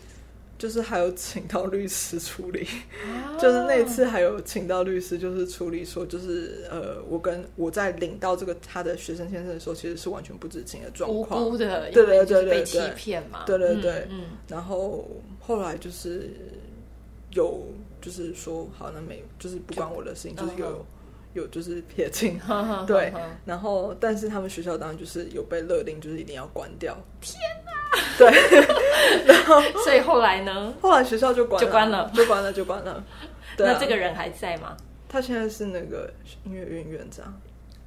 [0.63, 2.65] 就是还有请到律师处理，
[3.05, 15.05] 啊、 就是那次还有请到律师，就是处理说，就是呃，我跟我在领到这个他的学生签证的时候，其实是完全不知情的状况，无辜的，对对对对，被欺骗嘛，对对对，嗯，嗯然后
[15.41, 16.31] 后来就是
[17.33, 17.67] 有
[18.01, 20.85] 就是说，好，那没就是不关我的事情，就，就是有、嗯、
[21.35, 22.39] 有就是撇清，
[22.87, 23.13] 对，
[23.45, 27.73] 然后但是他们学校当然就是有被勒令，就是一定要关掉，天哪！
[28.19, 28.31] 对，
[29.27, 30.75] 然后 所以后来呢？
[30.81, 33.05] 后来学校就关就关了，就关了，就关了。
[33.59, 34.77] 那这个人还在吗？
[35.09, 36.11] 他现在是那个
[36.45, 37.39] 音乐院院长，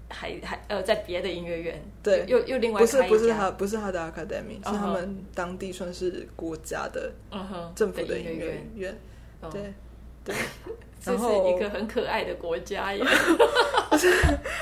[0.10, 1.84] 还还呃，在别的音乐院。
[2.04, 7.12] 对，又又另外不是不是他不是他的 academy，是他们当地算是国家的
[7.76, 8.96] 政府的音乐院。
[9.52, 9.74] 对
[10.24, 10.36] 对。
[11.06, 13.04] 这是一个很可爱的国家耶，
[13.92, 14.10] 而且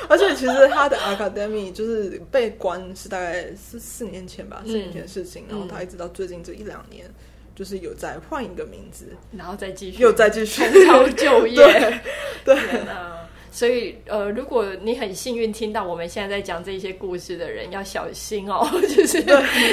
[0.09, 7.05] 而且其实他的 Academy 就是被关是大概是四年前吧，四年前的事情，然后他一直到最近这一两年，
[7.55, 12.01] 就是有在换一个名字，然后再继续又再继续重操旧业，
[12.43, 12.57] 对。
[13.55, 18.67] 所以，呃，如果你很幸运听到我们现在在讲这些故事的人，要小心哦。
[18.89, 19.23] 就是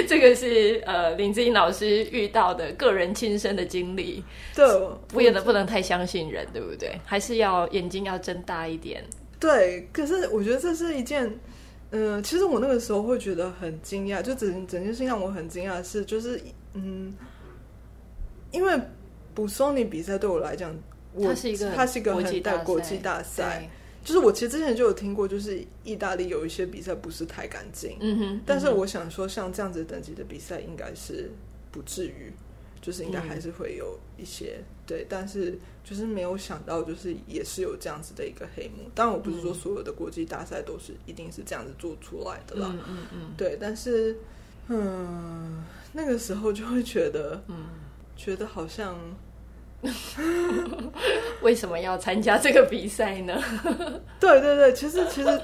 [0.06, 4.22] 这个是呃林志颖老师遇到的个人亲身的经历，
[4.54, 4.66] 对，
[5.08, 7.00] 不也能不能太相信人，对不对？
[7.06, 9.02] 还是要眼睛要睁大一点。
[9.38, 11.24] 对，可是我觉得这是一件，
[11.90, 16.38] 嗯、呃，其实我那个时候会觉得很惊讶，就整整件事情让我很惊讶的是，就是
[16.74, 17.14] 嗯，
[18.50, 18.78] 因为
[19.34, 20.70] 布松尼比赛对我来讲。
[21.22, 23.68] 它是一个，它是一个很大国际大赛，
[24.04, 31.30] 就是我其实之前就有听过，就是意大利有一些比赛不是太干净，嗯哼，但是我想说，像这样子等级的比赛，应该是
[31.70, 32.32] 不至于，
[32.80, 38.88] 就是应该还是会有一些、嗯、对，但是就是没有想到，就是也是有这样子的一个黑幕。
[38.94, 44.16] 当然，我不是说所有的国际大赛都是一定是这样子做出来的啦，嗯嗯嗯，对，但是
[44.68, 47.66] 嗯，那个时候就会觉得，嗯，
[48.16, 48.96] 觉得好像。
[51.42, 53.40] 为什么要参加这个比赛呢？
[54.20, 55.40] 对对对，其实其实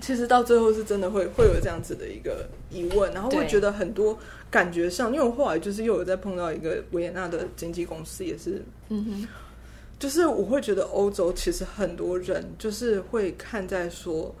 [0.00, 4.18] 其实到最后是真的会会有这样子的一个疑问，然后会觉得很多
[4.50, 9.28] 感觉上，因为我后来就是又有在碰到一个维也纳的经纪公司，也是，嗯哼，
[9.98, 14.34] 就是我会觉得欧洲其实很多人就是会看在说。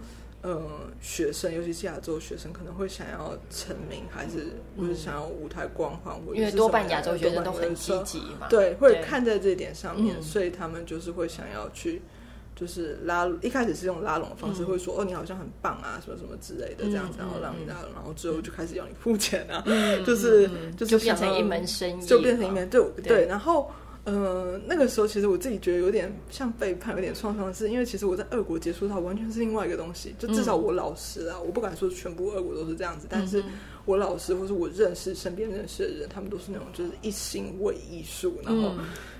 [0.44, 0.62] 嗯，
[1.00, 4.46] 学生，尤其是亚洲学生，可能会想要成名，还是
[4.78, 12.00] 或者想要舞台光环，或者因为多半亚洲学生都很积极嘛，对，会看在这一点上面，所以他们就是会想要去，
[12.54, 19.64] 就是拉，一开始是用拉拢的方式，会说哦，你好像很棒啊，什么什么之类的这样子，然后让你拉拢，然后之后就开始要你付钱啊，
[20.06, 22.82] 就是就是变成一门生意，就变成一门对。
[23.02, 23.68] 对，然后。
[24.08, 30.14] 呃，那个时候其实我自己觉得有点像背叛，有点创伤的是，因为其实我在俄国接触到完全是另外一个东西。
[30.18, 33.44] 就至少我老师啊，嗯、我不敢说全部俄国都是这样子，但是
[33.84, 38.72] 我老师或是我认识身边认识的人，他们都是那种就是一心为艺术，然后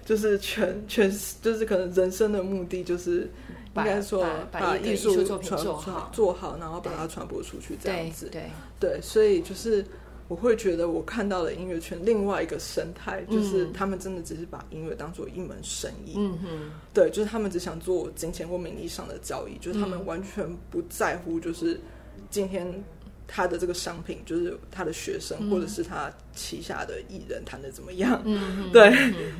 [0.06, 3.28] 就是全全就是可能人生的目的就是
[3.76, 8.30] 应该说把艺术作品做好，做好，然后把它传播出去这样子。
[8.32, 9.84] 对对，对，所以就是。
[10.28, 16.14] 我会觉得我看到了音乐圈另外一个生态，就是他们真的只是把音乐当做一门生意。
[16.16, 21.80] 嗯哼，对，就是他们只想做金钱或名利上的交易，就是他们完全不在乎，就是
[22.28, 22.84] 今天
[23.26, 28.20] 他的这个商品，就是他的学生或者是他旗下的艺人弹的怎么样。
[28.26, 28.92] 嗯 对，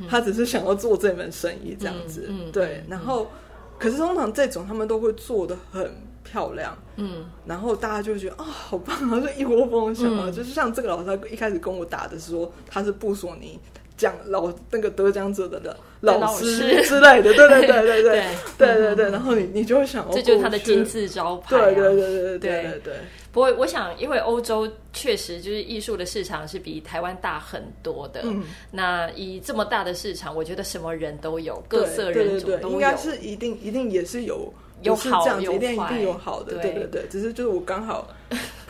[0.09, 2.31] 他只是想要做这门生意这样子。
[2.51, 3.31] 对，然后
[3.79, 5.91] 可是通常这种他们都会做的很
[6.31, 13.59] 漂亮，嗯，然后大家就觉得啊、哦，好棒啊， 就一窝蜂想啊，嗯、就是像这个老师他，一开始跟我打的时候，他是布索尼
[13.97, 18.77] 奖老那个得奖者的的老师之类的，对对对对对对对。
[18.77, 22.81] 对对， 然后你你就会想，这就是他的金字招牌、啊，对对对对对对对。
[22.85, 22.95] 对。
[23.31, 34.53] 不过我想，因为欧洲确实就是艺术的市场是比台湾大很多的，嗯，那以这么大的市场，我觉得什么人都有，各色人种都有，应该是一定一定也是有。
[34.83, 38.09] 有好这样子，一定一定有好的，对对对，只是就是我刚好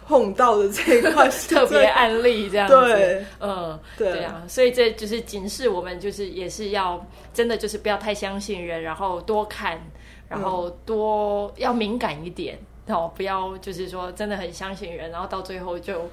[0.07, 9.79] 碰到的这一块 特别案例这样子，对，嗯，对啊，所以这就是警示我们，就是也是要真的就是不要太相信人，然后多看，
[10.29, 16.09] 然后多要敏感一点，哦，不要就是说真的很相信人，然后到最后就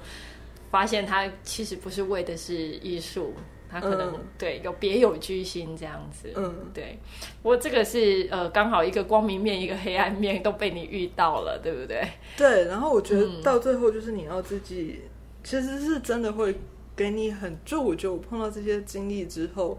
[0.70, 3.32] 发现他其实不是为的是艺术。
[3.80, 6.98] 他可能、嗯、对有别有居心这样子，嗯，对。
[7.42, 12.08] 不过这个是呃，刚好一个光明面，一个黑暗面都被你遇到了，对不对？
[12.36, 12.64] 对。
[12.64, 15.10] 然后我觉得到最后就是你要自己，嗯、
[15.44, 16.54] 其实是真的会
[16.96, 19.78] 给你很，就我觉得我碰到这些经历之后，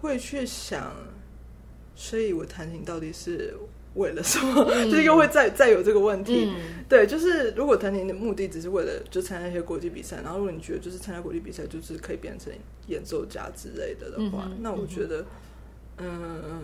[0.00, 0.92] 会去想，
[1.94, 3.54] 所以我弹琴到底是。
[3.94, 4.64] 为了什么？
[4.72, 6.46] 嗯、就是又会再再有这个问题。
[6.48, 12.52] 嗯、对，就是如果弹琴的目的只是为了就参加一些国际比赛，然后如果你觉得就是参加国际比赛就是可以变成
[12.86, 15.24] 演奏家之类的的话，嗯、那我觉得，
[15.98, 16.62] 嗯，嗯，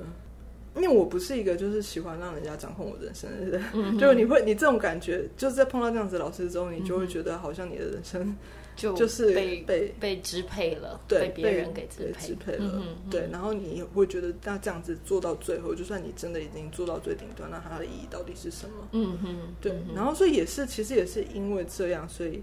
[0.77, 8.35] 因为我不是一个就是喜欢让人家掌控我人生的人，嗯、就是你会你这种感觉，就是在碰到这样子的老师之后，你就会觉得好像你的人生。
[8.79, 13.29] 就就是被被被支配了，对，被别人给支配，支配了，对。
[13.33, 18.89] 然后你也会觉得，那这样子做到最后，就算你真的已经做到最顶端，那它的意义到底是什么？
[18.93, 19.73] 嗯哼，对。
[19.97, 22.41] 然后所以也是，其实也是因为这样，所以，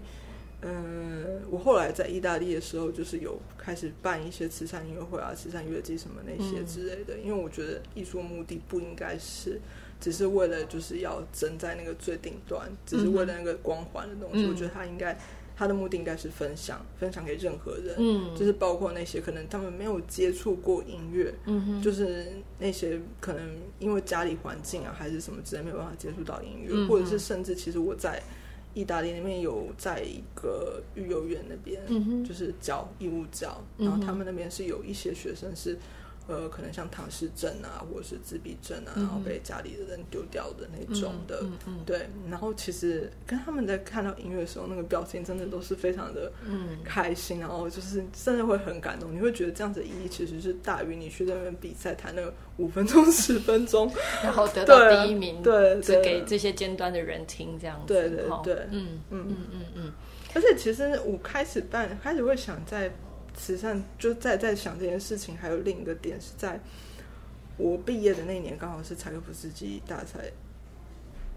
[0.60, 7.18] 嗯，我后来在意大利的时候，就是有开始办一些慈善音乐会啊、慈善乐季什么那些之类的。
[7.18, 9.58] 因为我觉得艺术目的不应该是
[9.98, 14.46] 只是为了就是要争在那个最顶端，只是为了那个光环的东西。
[14.46, 15.18] 我觉得它应该。
[15.56, 22.26] 他的目的应该是分享，分享给任何人，嗯，就是包括那些可能他们没有接触过音乐，嗯哼，就是
[22.58, 28.22] 那些可能因为家里环境啊，还是什么之类没有办法接触到音乐，嗯，或者是甚至其实我在
[28.74, 35.78] 意大利那边有在一个育幼院那边，嗯哼，就是教义务教，然后他们那边是有一些学生是。
[36.28, 42.08] 呃，可能像唐氏症啊，或者是自闭症啊，然后被家里的人丢掉的那种的，嗯嗯嗯、对。
[42.28, 46.32] 然后其实跟他们在看到音乐的时候，那个表情真的都是非常的
[46.84, 49.14] 开心，嗯、然后就是真的会很感动。
[49.14, 53.88] 你会觉得这样子的意义其实是大于你去那边比赛弹那个五分钟、 十分钟，
[54.24, 57.94] 然后得到第一名，对，只给这些尖端的人听这样子。
[57.94, 59.92] 对对对，嗯嗯嗯嗯嗯。
[60.34, 62.92] 而且其实我开始办，开始会想在。
[63.36, 66.58] 慈善就在在想这件事情，还有另一个点是在，
[67.56, 70.32] 我毕业的那一年刚好是柴可夫斯基大赛，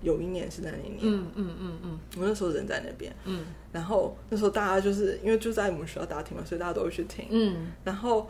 [0.01, 8.27] 有一年是在那一年，嗯嗯嗯嗯，我那时候人在那边，嗯，然后那时候大家就是因为就在我们学校大厅嘛，所以大家都会去听，嗯，然后。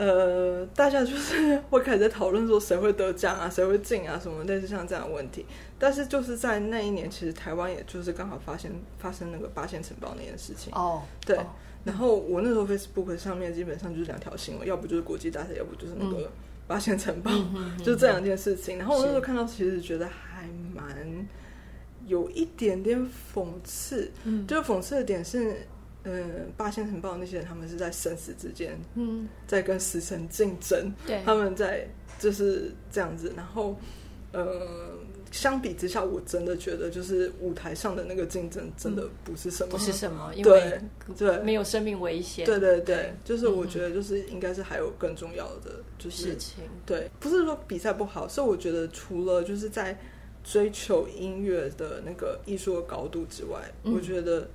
[0.00, 5.44] 呃，大家就是 会开始在讨论说谁会得奖啊，谁会进啊，什么类似像这样的问题。
[5.76, 8.70] 但是就是在那一年，其实台湾也就是刚好发现
[9.00, 10.72] 发生那个八仙城堡那件事情。
[10.72, 11.36] 哦，对。
[11.38, 11.46] 哦、
[11.84, 16.30] 然后我那时候 Facebook 上面基本上就是两条新闻，要不就是国际大赛，要不就是那个
[16.66, 18.78] 八仙城堡，嗯、就是这两件事情。
[18.78, 21.26] 然后我那时候看到，其实觉得还蛮
[22.06, 22.98] 有一点点
[23.34, 24.10] 讽刺。
[24.24, 25.56] 嗯，就是讽刺的点是。
[26.04, 31.86] 嗯，八仙城堡那些人，他们是在生死之间，嗯，在跟死神竞争，对，他们在
[32.18, 33.34] 就是这样子。
[33.36, 33.76] 然后，
[34.32, 34.98] 呃，
[35.30, 40.80] 相比之下，我真的觉得，就是舞台上的那个竞争，真的不是什么，不是什么，因为
[41.16, 49.98] 对，对，没有生命危险，对对对，就是我觉得，就是应该是还有更重要的，就是事情，对，不是说比赛不好，是我觉得除了就是在
[50.44, 54.48] 追求音乐的那个艺术的高度之外，嗯、我觉得。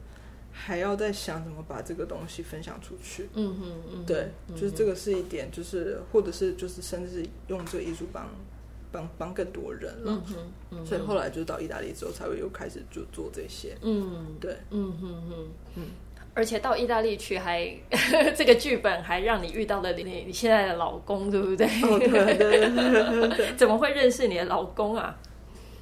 [0.55, 3.27] 还要再想怎么把这个东西分享出去。
[3.33, 8.29] 嗯哼嗯，对，嗯、就是这个是一点，就是或者是就是甚至用这个艺术帮
[8.93, 10.23] 帮帮更多人了。
[10.71, 13.75] 嗯所以后来就到意大利之后，才会又开始就做这些。
[13.81, 15.83] 嗯，对，嗯哼哼，嗯，
[16.33, 17.69] 而且到意大利去还
[18.37, 21.67] 这个剧本还让你遇到了你你现在的老公，对不对？
[21.83, 23.53] 哦，对对对对对。
[23.57, 25.17] 怎么会认识你的老公啊？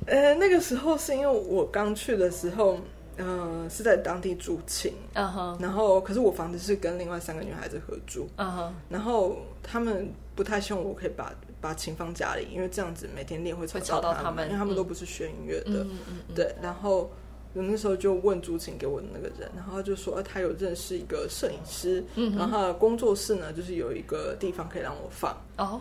[0.08, 2.80] 呃，那个时候是因为我刚去的时候。
[3.18, 5.62] 嗯、呃，是在当地住寝，uh huh.
[5.62, 8.70] 然后可是我房子是跟另外三个女孩子合住，uh huh.
[8.90, 11.32] 然后他们不太希望我可以把
[11.62, 16.54] 把琴放家里，因为这样子每天练会吵到他们，因为他们都不是学音乐的，嗯、对。
[16.62, 17.10] 然后
[17.54, 25.80] 我那时候就问朱琴给我的那个人，然后他就说，呃、他有认识一个摄影师，嗯、然后他的工作室呢，就是有一个地方可以让我放，uh.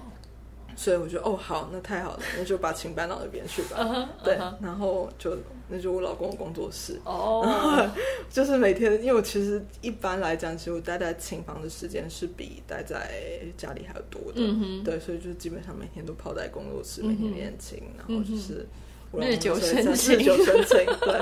[0.76, 3.94] 所以我觉得哦，好，那太好了，那就把琴搬到那边去吧，uh huh.
[3.94, 4.24] uh huh.
[4.24, 5.36] 对，然后就。
[5.72, 7.54] 那就我老公的工作室哦，然
[7.88, 7.94] 后
[8.28, 13.08] 就是每天，因为我其实一般来讲，其实我待在琴房的时间是比待在
[13.56, 18.66] 家里还要多的，嗯、哼对，所以就基本上每天都泡在工作室，每天练琴，然后就是
[19.18, 21.14] 日久生情，日久生情，对。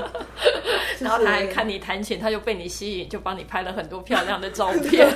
[0.99, 5.07] 然后他还看你弹琴，他就被你吸引，就帮你拍了很多漂亮的照 片。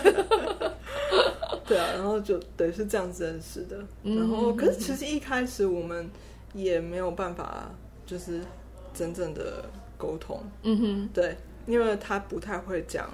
[1.66, 3.78] 对啊，然后就对，是这样子认识的。
[4.04, 6.10] 然后，可是其实一开始我们
[6.54, 7.70] 也没有办法，
[8.06, 8.42] 就是。
[8.96, 9.66] 真正的
[9.98, 13.10] 沟通，嗯哼，对，因为他不太会讲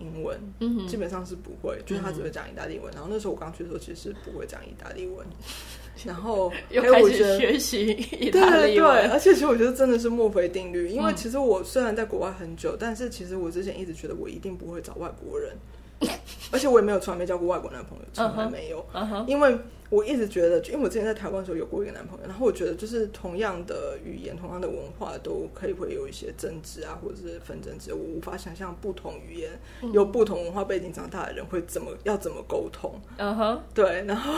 [0.00, 2.92] 英文，嗯，基本上是不会，就是他只会讲意大利文。
[2.92, 5.24] 然后那时候我刚去的时候，其实是不会讲意大利文，
[6.04, 7.86] 然后 又开始学习
[8.18, 15.52] 意大利文，对，对，而且其实我觉得真的是墨菲定律，因为其实我虽然在国外很久，但是其实我之前一直觉得我一定不会找外国人，
[16.50, 18.84] 而且我也没有从来没交过外国男朋友，从来没有，
[19.26, 19.56] 因为。
[19.92, 27.70] 我一直觉得，就因为我之前在台湾的时候有过一个男朋友，然后我觉得就是同样的语言、同样的文化都可以会有一些争执啊，或者是纷争。
[27.90, 29.50] 我无法想象不同语言、
[29.82, 32.98] 嗯、有不同文化背景长大的人会怎么要怎么沟通。
[33.18, 33.58] 嗯哼、uh，huh.
[33.74, 34.04] 对。
[34.06, 34.32] 然后，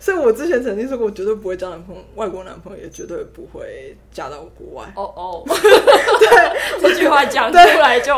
[0.00, 4.92] 所以我之前曾经说过，我绝对不会交男朋友，外国男朋友也绝对不会嫁到国外。
[4.96, 8.12] 哦哦，对，这句话讲出来就，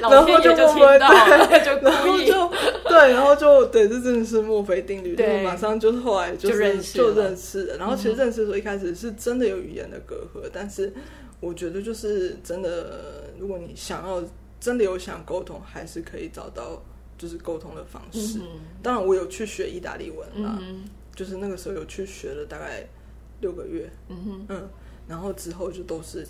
[0.00, 2.50] 老天爷就听到了，对就故意就
[2.88, 5.73] 对，然后就对，这真的是墨菲定律，对，马上。
[5.78, 10.92] 就是后来就是就认识，就认识了，然后其实认识的时候一开始是真的有语言的隔阂，嗯、但是
[11.40, 14.22] 我觉得就是真的，如果你想要
[14.58, 16.82] 真的有想沟通，还是可以找到
[17.18, 18.38] 就是沟通的方式。
[18.38, 22.86] 嗯、当然，我有去学意大利文啦，嗯、就是那个时候有去学了大概
[23.40, 24.68] 六个月，嗯
[25.06, 26.26] 然后之后就都是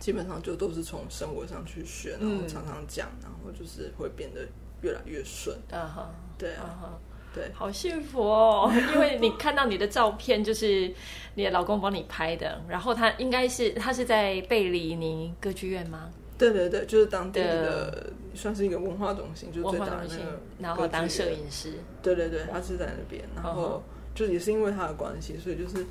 [0.00, 4.40] 基本上就都是从生活上去学，然后常常讲，然后就是会变得
[4.82, 5.56] 越来越顺。
[5.70, 6.98] 啊哈，对啊。
[7.34, 8.72] 对，好幸福哦！
[8.94, 10.92] 因为你看到你的照片，就是
[11.34, 16.10] 你的老公帮你拍的，然后他应该是他是在贝里尼歌剧院吗？
[16.38, 21.72] 对对对，就是当地的算是一个文化中心，就是最大的那个，然后当摄影师。
[22.02, 23.82] 对对对，他是在那边，然后
[24.14, 25.84] 就也是因为他的关系，所以就是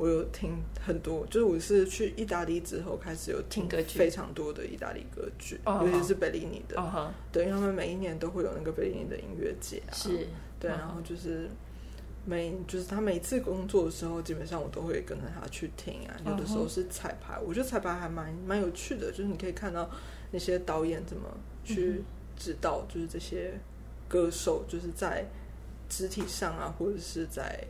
[0.00, 6.74] 我有听很多，就是我是去意大利之后开始有听歌剧，非常多的意大利歌剧，尤其是贝利尼的，
[7.30, 10.26] 对，因为他们每一年都会有那个贝利尼的音乐节，是。
[10.58, 11.50] 对，然后就是
[12.24, 16.16] 每就是他每次工作的时候，基本上我都会跟着他去听啊。
[16.24, 19.90] 有的时候是彩排，我觉得彩排还蛮蛮有趣的，就是你可以看到
[20.30, 21.28] 那些导演怎么
[21.62, 22.02] 去
[22.38, 23.52] 指导，就是这些
[24.08, 25.26] 歌手就是在
[25.90, 27.62] 肢体上啊，或者是在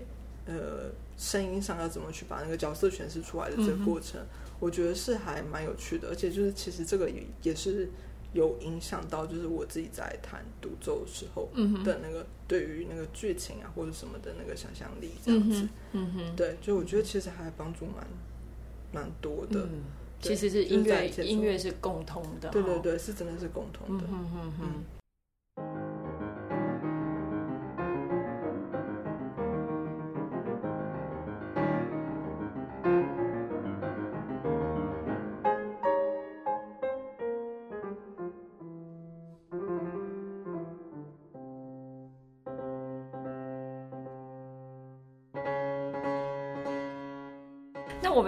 [0.47, 4.21] 呃声音上要怎么去把那个角色诠释出来的这个过程，
[4.59, 6.09] 我觉得是还蛮有趣的。
[6.09, 7.89] 而且就是其实这个也也是
[8.33, 11.49] 有影响到，就是我自己在弹独奏的时候
[11.85, 15.69] 的那个对于那个剧情啊或者什么的那个想象力这样子。
[15.93, 18.07] 嗯哼，对，就我觉得其实还帮助蛮
[18.93, 19.61] 蛮多的。
[19.65, 19.83] 嗯，
[20.21, 22.49] 其实是音乐，音乐是共通的。
[22.51, 24.05] 对对对，是真的是共通的。
[24.11, 25.00] 嗯哼哼。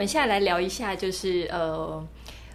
[0.03, 2.05] 们现在来聊一下，就是呃，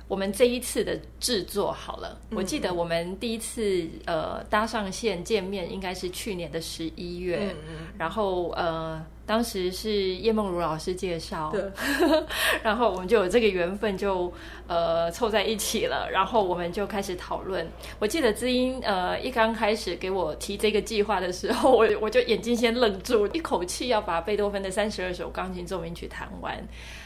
[0.09, 2.19] 我们这一次的制作好了。
[2.29, 7.39] 嗯、我记得我们第一次呃搭上线见面，应该是去年的十一月。
[7.41, 11.61] 嗯嗯、然后呃，当时是叶梦如老师介绍，对
[12.63, 14.33] 然后我们就有这个缘分就，就
[14.67, 16.09] 呃凑在一起了。
[16.09, 17.69] 然后我们就开始讨论。
[17.99, 26.57] 我记得知音呃一刚开始给我提这个计划的时候， 我我就眼睛先愣住，一口气要把贝多芬的三十二首钢琴奏鸣曲弹完。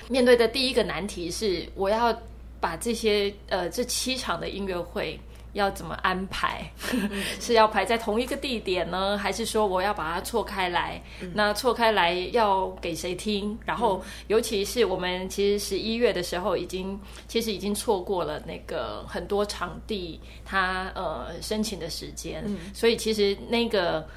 [0.08, 2.16] 面对的第一个难题是，我要
[2.60, 5.20] 把这些呃这七场的音乐会
[5.54, 6.70] 要怎么安排？
[7.40, 11.02] 是要排在同一个地点呢，还是说我要把它错开来？
[11.34, 13.58] 那错开来要给谁听？
[13.66, 22.44] 然后，尤其是我们其实十一月的时候已经其实已经错过了那个很多场地它呃申请的时间，
[22.74, 24.08] 所以其实那个。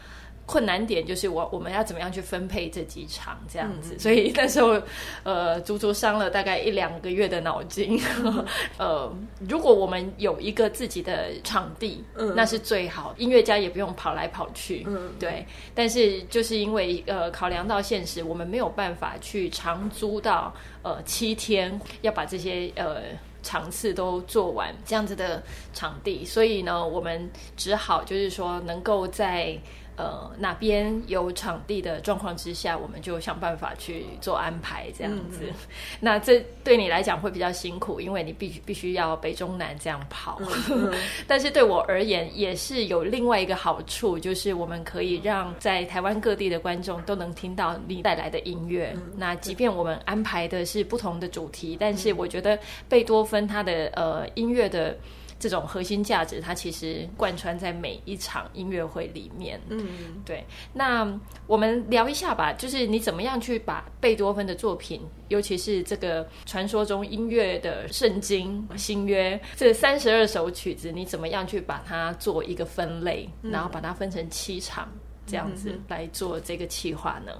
[0.46, 4.80] 困难点就是我我们要怎么样去分配这几场这样子，嗯、所以那时候
[5.22, 7.98] 呃足足伤了大概一两个月的脑筋。
[8.22, 8.44] 嗯、
[8.76, 9.10] 呃，
[9.48, 15.46] 如果我们有一个自己的场地，嗯、那是最好，音乐家也不用跑来跑去，嗯、对。
[15.74, 23.02] 但是就是因为呃考量到现实，我们没有办法去长租到呃七天，要把这些呃
[23.42, 25.42] 场次都做完这样子的
[25.72, 29.58] 场地，所以呢，我们只好就是说能够在。
[29.96, 35.44] 呃，哪边有场地的状况之下，我们就想办法去做安排，这样子。
[35.46, 35.54] 嗯、
[36.00, 40.40] 那这对你来讲会比较辛苦，因为你必须必须要北中南这样跑。
[40.70, 40.92] 嗯、
[41.28, 48.92] 但是对我而言，也是有另外一个好处，就是我们可以让在台湾各地的观众都能听到你带来的音乐。
[48.96, 54.96] 嗯、那即便我们安排的是不同的主题，但是我觉得贝多芬他的呃音乐的。
[55.44, 59.60] 这种核心价值，它其实贯穿在每一场音乐会里面。
[59.68, 59.86] 嗯，
[60.24, 60.42] 对。
[60.72, 61.06] 那
[61.46, 74.90] 我们聊一下吧，就是你怎么样去把贝多芬的作品，尤其是这个传说中音乐的圣经《新约》这三十二首曲子，你怎么样去把它做一个分类，嗯、然后把它分成七场
[75.26, 77.32] 这样子来做这个企划呢？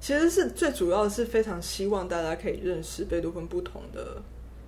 [0.00, 4.22] 其实是最主要的是非常希望大家可以认识贝多芬不同的。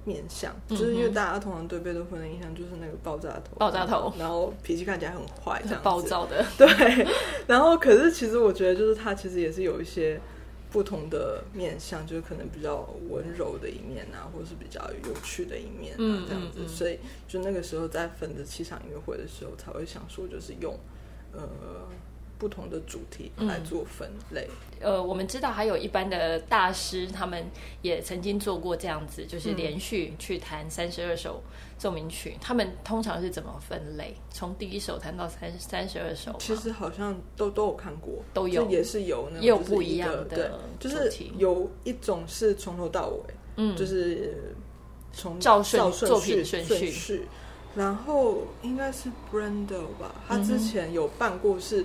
[0.09, 6.44] 面相，就是因为大家通常对贝多芬的印象就是那个爆炸头，爆炸头，然后脾气看起来很坏，这样暴躁的。
[6.56, 7.06] 对，
[7.46, 10.18] 然后可是其实我觉得，就是他其实也是有一些
[10.70, 16.61] 不同的面相，就是可能比较温柔的一面啊，或者是比较有趣的一面啊，这样子。
[16.61, 16.98] 嗯嗯嗯，所以
[17.28, 20.74] 就那个时候在粉的七场音乐会的时候，才会想说，就是用
[21.32, 21.40] 呃。
[22.39, 24.47] 不同的主题来做分类。
[24.49, 24.55] 嗯。
[24.80, 27.45] 呃，我们知道还有一般的大师，他们
[27.82, 31.43] 也曾经做过这样子，就是连续去弹三十二首
[31.76, 32.34] 奏鸣曲。
[32.34, 34.14] 嗯、他们通常是怎么分类？
[34.30, 36.32] 从第一首弹到三三十二首？
[36.39, 44.55] 其实好像都都有看过，都有，也是有那种，也有不一样的，对，就是有一种是从头到尾，嗯，就是
[45.12, 47.26] 从照顺作品顺序。
[47.74, 51.84] 然后应该是 Brendel 吧，他之前有办过是。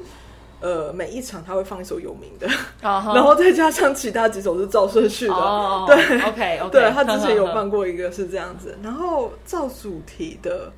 [0.64, 2.48] 呃，每一场他会放一首有名的
[2.82, 3.14] ，uh huh.
[3.14, 5.34] 然后再加上其他几首是照顺序的。
[5.34, 6.70] Oh, 对，OK OK。
[6.72, 10.72] 对，他之前有办过一个是这样子，然后照主题的，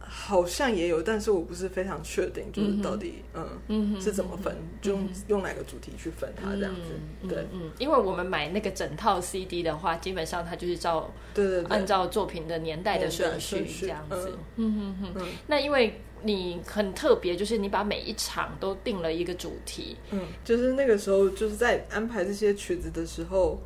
[0.00, 3.22] 好像也有，但是我不是非常确定，就是到底
[3.68, 7.28] 嗯是怎么分，就用用哪个主题去分它这样子。
[7.28, 14.36] 对，嗯，因为我们买那个整套 CD 的话，基本上它就是照对对按照作品的年代的顺序这样子。
[14.56, 15.26] 嗯嗯嗯。
[15.46, 16.00] 那因为。
[16.22, 19.96] 你很特别，就是你把每一场都定了一个主题。
[20.10, 23.60] 嗯，就是那个时候，就是在安排这些曲子的时候，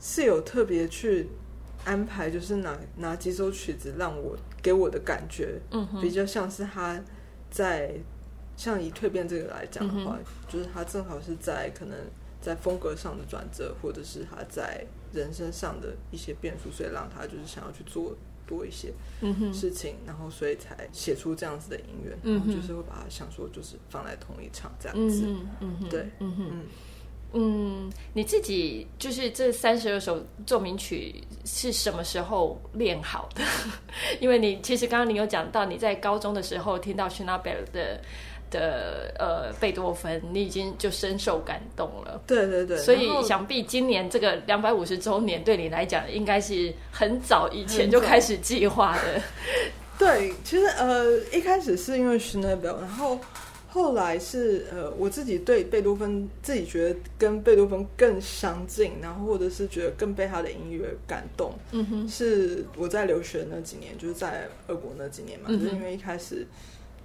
[0.00, 1.28] 是有特别去
[1.84, 7.00] 安排，就是哪哪几首曲子让我给我的感觉，嗯，比较像是他
[7.50, 7.94] 在
[8.56, 11.96] 像以蜕变这个来讲的话，嗯，就是他正好是在可能
[12.40, 18.16] 在风格上的转折，或者是他在人生上的一些变数，所以让他就是想要去做。
[18.46, 18.92] 多一些
[19.52, 22.54] 事情，嗯、然后所以才写出这样子的音乐，嗯、哼。
[22.54, 26.64] 就是会把它想说就是放在同一场这样子，嗯嗯对，嗯哼，嗯。
[27.32, 33.42] 嗯，你自己就是这三十二首奏鸣曲是什么时候练好的？
[34.20, 38.00] 因为你其实刚刚你有讲到你在高中的时候听到 Schönberg 的
[38.50, 42.20] 的呃贝多芬，你已经就深受感动了。
[42.26, 49.22] 对对对，所以想必今年这个两百五十周年对你来讲，应该是很早以前就开始计划的。
[49.98, 53.18] 对，其实呃一开始是因为 Schönberg，然后。
[53.68, 61.52] 后来是呃，我自己对贝多芬自己觉得跟贝多芬更相近，然后或者是觉得更被他的音乐感动。
[61.72, 66.46] 嗯哼，是我在留学那几年，就是在俄国那几年嘛，嗯、就是因为一开始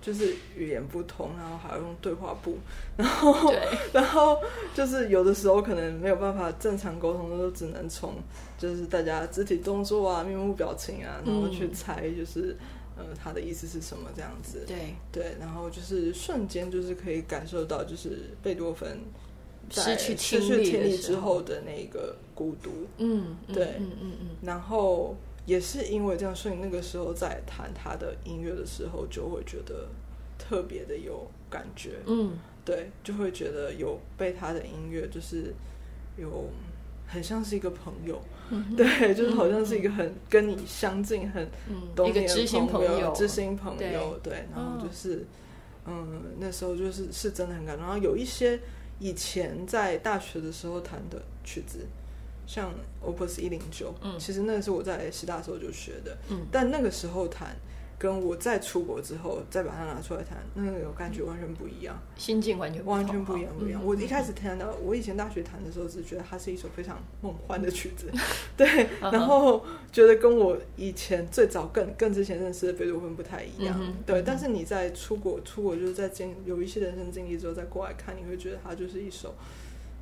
[0.02, 2.58] 就是语言不通，然后还要用对话簿，
[2.98, 3.54] 然后
[3.94, 4.38] 然后
[4.74, 8.16] 就是有的时候可能没有办法正常沟通，都只能从
[8.58, 12.58] 就是大家肢体动作啊、面部表情啊，然后去猜就是。
[12.98, 14.10] 呃，他的意思是什么？
[14.14, 19.00] 这样子，对对，然后就是瞬间，就是可以感受到，就是贝多芬
[19.72, 22.70] 失去失去听力之后的那个孤独。
[22.98, 24.28] 嗯，对，嗯嗯嗯。
[24.42, 25.16] 然后
[25.46, 29.88] 也是因为这样，所以那个时候在弹他的音乐的时候，就会觉得
[30.38, 32.00] 特别的有感觉。
[32.06, 35.54] 嗯，对，就会觉得有被他的音乐，就是
[36.18, 36.50] 有
[37.08, 38.22] 很像是一个朋友。
[38.76, 41.48] 对，就是好像是一个很跟你相近、很
[41.96, 44.20] 懂你的朋友、知心朋友，知心朋友。
[44.22, 45.26] 对，然后就是，
[45.86, 47.86] 嗯，那时候就是是真的很感动。
[47.86, 48.60] 然后有一些
[49.00, 51.80] 以前在大学的时候弹的曲子，
[52.54, 57.56] 像 Opus 一零九，嗯，其实那个是我在师大的时候就学的，嗯，但那个时候弹。
[58.02, 63.80] 跟我再出国之后再把它拿出来弹，那个感觉完全不一样，心境完全完全不一样，不一样。
[63.86, 68.12] 我一开始听到，我以前大学弹的时候，只觉得它是一首非常梦幻的曲子，
[68.58, 74.24] 对，然后觉得跟我以前最早更更之前认识的贝多芬不太一样，对。
[74.24, 79.36] 但是你在出国出国就是在经有一些人生经历之后再过来看，你会觉得它就是一首，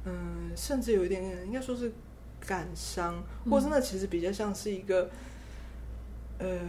[0.06, 1.92] 嗯，甚至有一点点应该说是
[2.40, 5.10] 感伤，或是那其实比较像是一个，
[6.40, 6.60] 呃。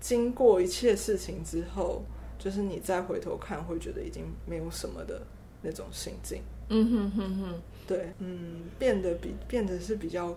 [0.00, 2.02] 经过一切事情之后，
[2.36, 5.22] 就是你再回头看，会觉得已经没有什么的
[5.62, 6.42] 那种心境。
[6.70, 10.36] 嗯哼哼哼，对，嗯，变得比变得是比较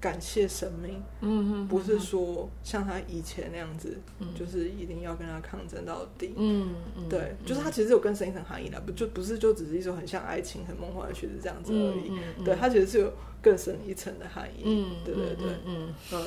[0.00, 1.02] 感谢神明。
[1.20, 6.32] 嗯嗯，不是说像他以前那样子，嗯、就是一定要跟他抗争到底。
[6.36, 6.74] 嗯
[7.08, 12.44] 对，嗯、就是他其实有更深一层含义的，不就不是就只是一首很像爱情、很梦幻的曲子这样子而已。
[12.44, 13.12] 对，他其实是有。
[13.42, 16.24] 更深一层的含义，嗯，对对对，嗯嗯，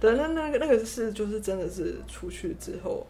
[0.00, 3.06] 对， 那那个那个是就是真的是出去之后，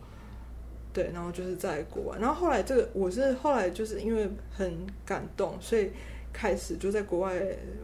[0.92, 5.92] 对，然后就是在国外，然后后来这个我是后来就是因为很感动，所以。
[6.38, 7.34] 开始就在国外，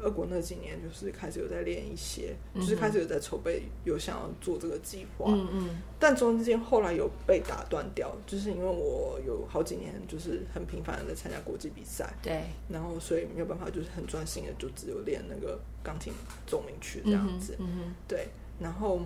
[0.02, 5.24] 俄国那几年，就是开始有在练一些，嗯、就是开始有在筹备，有想要做这个计划。
[5.32, 5.82] 嗯嗯。
[5.98, 12.12] 但中间后来有被打断掉，就是因为我有好几年就是很频繁的在参加国际比赛。
[12.20, 12.42] 对。
[12.68, 16.12] 然后所以没有办法，就是很专心的就只有练那个钢琴
[16.46, 17.56] 奏鸣曲这样子。
[17.58, 18.28] 嗯，嗯对。
[18.60, 19.00] 然后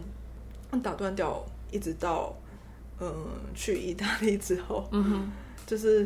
[0.83, 2.37] 打断掉，一直到
[2.99, 3.15] 嗯
[3.55, 5.31] 去意大利之后，嗯哼，
[5.65, 6.05] 就是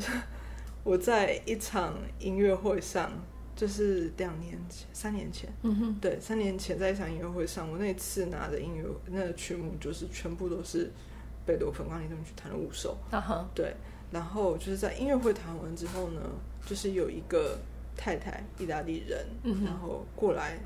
[0.85, 3.13] 我在一场音乐会上。
[3.57, 10.91] 就是两年前、三年前，嗯哼，对，三年前在一场音乐会上，我那次拿的音乐那个曲目就是全部都是
[11.45, 13.75] 贝多芬钢琴奏鸣曲弹了五首，啊哈，对，
[14.11, 16.23] 然后就是在音乐会弹完之后呢，
[16.65, 17.59] 就是有一个
[17.95, 20.59] 太太，意大利人，嗯，然后过来，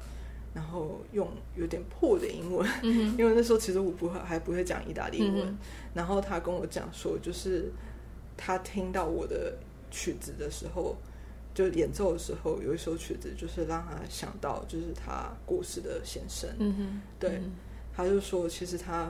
[0.54, 5.58] 然后用有点破的英文，嗯，因为那时候其实我不会还不会讲意大利文，嗯，
[5.94, 7.72] 然后他跟我讲说，就是
[8.36, 9.58] 他听到我的
[9.94, 10.96] 曲子的时候。
[11.54, 16.50] 就演奏的时候，有一首曲子，就是让他想到，就是他过世的先生。
[16.58, 17.52] 嗯哼，对，嗯、
[17.94, 19.08] 他就说，其实他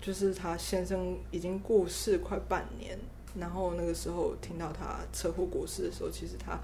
[0.00, 2.98] 就是他先生已经过世快半年，
[3.38, 6.58] 然后那个时候听到他车祸过世的时候，其实他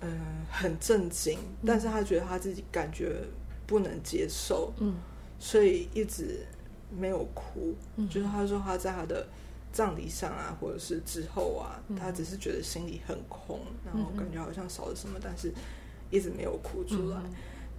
[0.00, 3.14] 嗯、呃、很震惊，但是他觉得他自己感觉
[3.66, 4.94] 不能接受，嗯，
[5.38, 6.46] 所以一直
[6.90, 7.74] 没有哭。
[7.96, 9.26] 嗯、就是他说他在他的。
[9.74, 15.52] 葬礼上啊，或者是之后啊，他只是觉得心里很空，然后感觉好像少了什么，但是
[16.10, 17.20] 一直没有哭出来。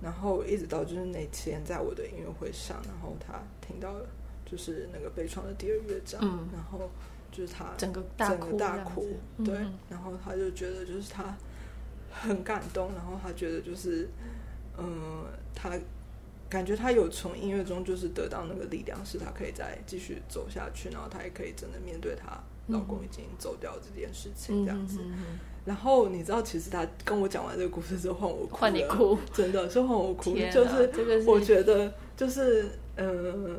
[0.01, 4.05] 然后一直到就是那天在我的音乐会上，然后他听到了
[4.45, 6.19] 就是那个悲怆的第二乐章，
[6.53, 6.91] 然后
[7.31, 9.55] 就是他整个大哭，大哭，对，
[9.89, 11.33] 然后他就觉得就是他
[12.11, 14.09] 很感动，然后他觉得就是
[14.77, 15.23] 嗯，
[15.55, 15.71] 他。
[16.49, 24.99] 感觉他有从音乐中就是得到那个力量，是他可以再继续走下去，然后他也可以真的面对她老公已经走掉这件事情这样子。
[25.65, 33.57] 然后你知道，其实他跟我讲完这个故事之后，换我哭，换你哭，真的是换我哭，就是我觉得就是嗯，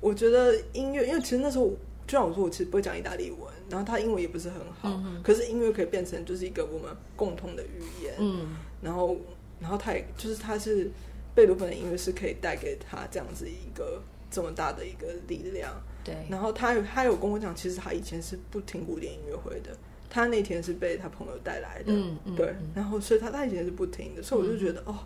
[0.00, 1.66] 我觉得音乐，因为其实那时候
[2.06, 3.40] 就像我说，我其实不会讲意大利文，
[3.70, 8.14] 然后他英文也不是很好，嗯、可是音乐可以变成就是一个我们共同的语言。
[8.18, 8.48] 嗯，
[8.82, 9.16] 然后
[9.60, 10.90] 然后他也就是他是
[11.34, 15.74] 贝多芬的音乐是可以带给他这样子一个这么大的一个力量。
[16.04, 19.76] 对，然后他他有跟我讲，其实他以前是不听古典音乐会的。
[20.10, 24.98] 他那天是被他朋友带来的，嗯嗯、对，然后所以他他以前是不听的，所以我就觉得、嗯、哦，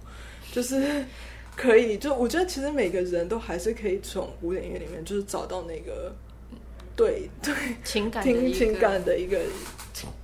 [0.53, 1.03] 就是
[1.57, 6.15] 可以，就我觉得其实每个人都还是可以从古典音乐里面就是找到那个
[6.99, 9.39] 对对情感听情感的一个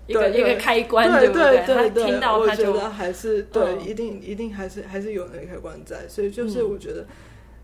[0.08, 7.06] 一个一个开关，对对对对，听到他就我觉得还是对，嗯、一定一定还是还是有那个开关在，所以就是我觉得，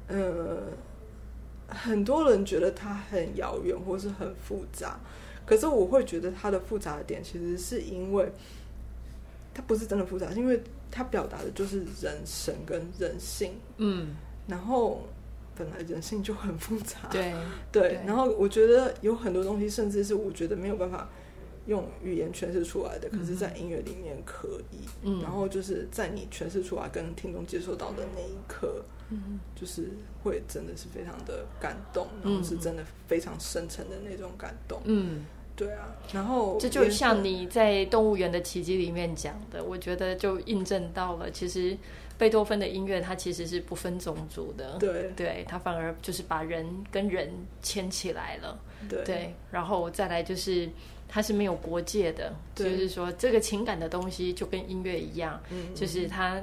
[0.08, 5.00] 嗯、呃，很多人觉得它很遥远或是很复杂。
[5.44, 8.30] 可是我会觉得它的复杂的点，其实是因为
[9.52, 13.54] 它不是真的复杂，是因为它表达的就是人神跟人性。
[13.78, 14.14] 嗯，
[14.46, 15.02] 然后
[15.56, 17.32] 本来人性就很复杂，对
[17.72, 17.82] 对。
[17.82, 21.08] 对然后我觉得有很多东西，甚至是我觉得没有办法
[21.66, 24.78] 用语言诠释出来的，可是在音乐里面可以。
[25.02, 28.82] 嗯，然后就是在你诠释出来跟听众接受到的那一刻。
[29.10, 29.88] 嗯，就是
[30.22, 34.80] 会真的是非常的感动，然后是真的非常深沉的那种感动。
[34.84, 35.24] 嗯。
[35.56, 41.76] 对啊，然后这就像你在《动物园的奇迹》里面讲的，我觉得就印证到了，其实
[42.20, 50.68] 贝多芬的音乐它其实是不分种族的，对，对，它反而就是把人跟人牵起来了，对，对，然后再来就是
[51.08, 56.38] 它是没有国界的，就是说这个情感的东西就跟音乐一样，嗯，就是它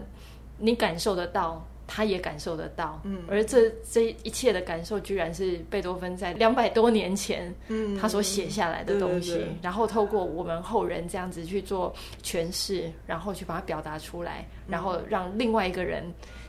[0.58, 1.64] 你感受得到。
[1.88, 16.04] 他也感受得到，嗯，而这这一切的感受，居然是贝多芬在两百多年前，嗯，他所写下来的东西，然后透过我们后人这样子去做诠释，然后去把它表达出来，然后让另外一个人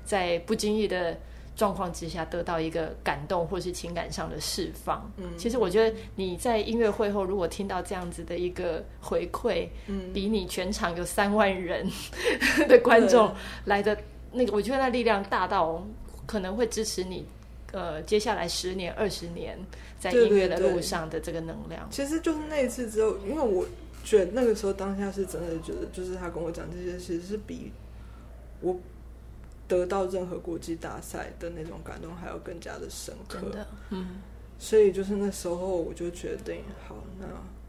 [0.05, 1.17] 在不经意的
[1.55, 5.09] 状况之下得到一个感动或是情感上的释放。
[5.19, 11.89] 嗯，其实我觉得你在音乐会后如果听到这样子的一个回馈，嗯，比你全场有三万人
[12.69, 13.33] 的观众
[13.65, 13.97] 来的。
[14.33, 15.87] 那个，我觉得那力量大到
[16.27, 17.27] 可能会支持你，
[17.73, 19.59] 呃，接下来十年、二十年
[19.99, 21.89] 在音乐的路上的这个能量。
[21.91, 22.07] 对对对。
[22.07, 23.67] 其实就是那一次之后，因为我
[24.05, 27.73] 觉得那个时候当下是真的觉得，就是他跟我讲这些，其实是比
[28.61, 28.79] 我
[29.67, 33.39] 得到任何国际大赛的那种感动还要更加的深刻。
[33.41, 34.19] 真的，嗯。
[34.59, 37.27] 所以就是那时候我就决定，好，那。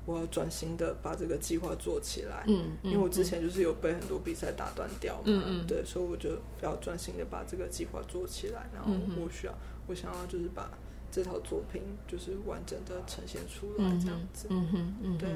[0.10, 6.32] 我要专心的把这个计划做起来，嗯，嗯，因为我之前就是有被很多比赛打断掉嘛，嗯嗯，对，所以我就
[6.62, 8.92] 要专心的把这个计划做起来，然后
[9.22, 9.54] 我需要，
[9.88, 10.72] 我想要就是把
[11.12, 15.30] 这套作品就是完整的呈现出来，这样子，嗯哼，嗯，对，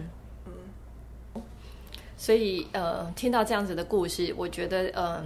[1.35, 1.41] 嗯，
[2.17, 5.23] 所以呃，听到这样子的故事，我觉得呃，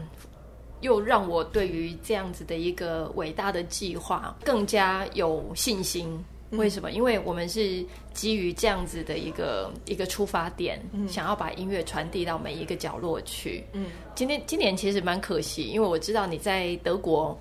[0.81, 6.21] 又让我对于这样子的一个伟大的计划更加有信心。
[6.51, 6.91] 为什么？
[6.91, 13.65] 因为我们是基于这样子的一个一个出发点，嗯、想要把音乐传递到每一个角落去。
[13.73, 17.37] 嗯，今天今年其实蛮可惜，因为我知道你在德国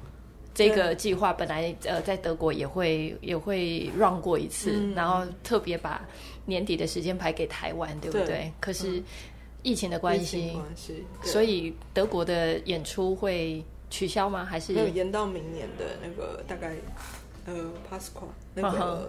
[0.54, 6.04] 这个计划本来呃在德国也会也会 run 过一次，嗯、然后特别把
[6.44, 8.26] 年底的时间排给台湾，对不对？
[8.26, 9.00] 对，可是
[9.62, 14.44] 疫情的关系，关系，所以德国的演出会取消吗？
[14.44, 16.74] 还是延到明年的那个大概？
[17.46, 17.54] 呃
[17.88, 19.08] ，Pasqua 那个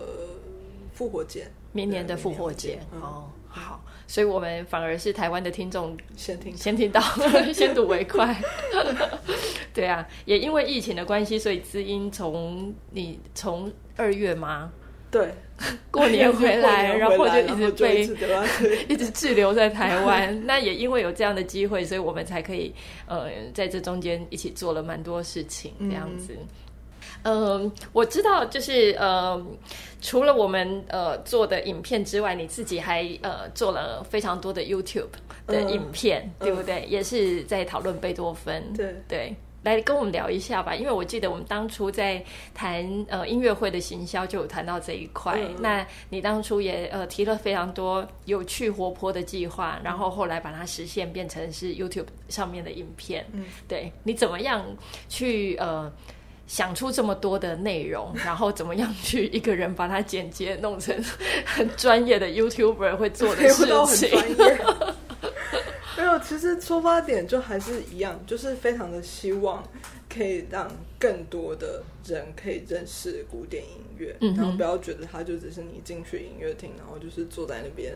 [0.93, 7.01] 复活节，明年的复活节哦，好，所以我们反而是台湾的听众先听先听到，
[7.53, 8.35] 先睹为快。
[9.73, 14.71] 对啊，也因为疫情的关系，所以知音从你从二月吗？
[15.09, 15.33] 对，
[15.89, 18.01] 过年回来，然后就一直被
[18.89, 20.45] 一直滞留在台湾。
[20.45, 22.73] 那也因为有这样的机会，所以我们才可以
[23.07, 26.35] 呃在这中间一起做了蛮多事情，这样子。
[26.37, 26.47] 嗯、
[27.23, 29.45] 呃，我知道，就是呃，
[30.01, 35.07] 除了我们呃做的影片之外，你自己还呃做了非常多的 YouTube
[35.45, 36.75] 的影片，呃、对不对？
[36.75, 38.71] 呃、也是在讨论贝多芬。
[38.73, 45.33] 对对，来跟我们聊一下吧，因为我记得我们当初在谈呃音乐会的行销，就有谈到这一块。
[45.33, 53.25] 呃、那你当初也呃提了非常多有趣活泼的计划，然后后来把它实现，变成是 YouTube 上面的影片。
[53.33, 54.63] 嗯，对，你怎么样
[55.09, 55.91] 去呃？
[56.47, 60.95] 想出这么多的内容， 然后怎么样去一个人把它剪接弄成
[61.45, 63.65] 很专业的 YouTuber 会做的事
[64.07, 64.19] 情？
[65.97, 69.63] 没有，其实出发点就还是一样，就是非常的希望
[70.07, 77.95] 可以让更多的人可以认识古典音乐，嗯、然后不要觉得它就只是你进去音乐厅，然后就是坐在那边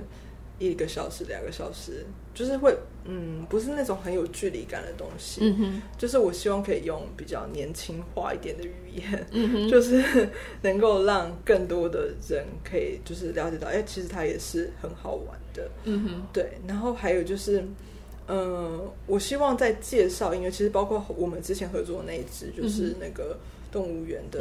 [0.70, 5.42] 一个小时、两个小时，就是会嗯，不是那种很有距离感的东西。
[5.42, 10.30] 嗯哼，就是我希望可以用比较年轻化一点的语言，嗯哼， 就是
[10.62, 15.70] 能够让更多的人可以就是了解到，哎、欸，其实它也是很好玩的。
[15.86, 16.52] 嗯哼，对。
[16.68, 17.60] 然后还有就是，
[18.28, 23.38] 嗯、呃，我希望在介绍音乐，其实包括我们之前合作的那一支，就是那个
[23.72, 24.40] 动物园的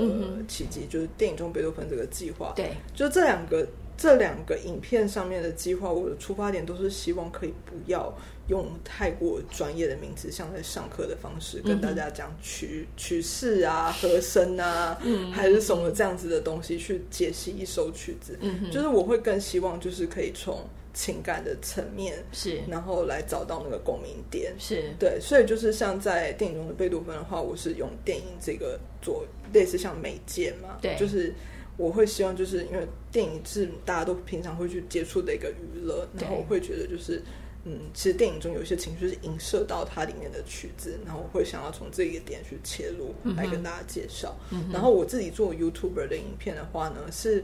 [0.49, 2.53] 奇迹，就是电影中贝多芬这个计划。
[2.55, 3.67] 对，就这两个。
[4.01, 8.11] 这两个影片上面的计划，我的出发点都是希望可以不要
[8.49, 18.39] 用太过专业的名词，像在上课的方式跟大家讲曲曲式啊、和声啊，嗯，还是什么这样子的东西去解析一首曲子。
[18.41, 24.55] 嗯，就是我会更希望就是可以从情感的层面是，然后来找到那个共鸣点。
[24.59, 31.35] 是对，所以就是像在电影中的贝多芬的话，我是用电影这个做类似像媒介嘛，对，就是。
[31.77, 37.23] 我会希望，就是因为电影是大家都平常会去接触的一个娱乐，然后我会觉得就是，
[37.65, 44.37] 嗯，其实电影中有一些情绪是映射到它里面的曲子，然后我会想要从这一个点去切入来跟大家介绍。
[44.51, 47.43] 嗯、然后我自己做 YouTuber 的影片的话呢，是，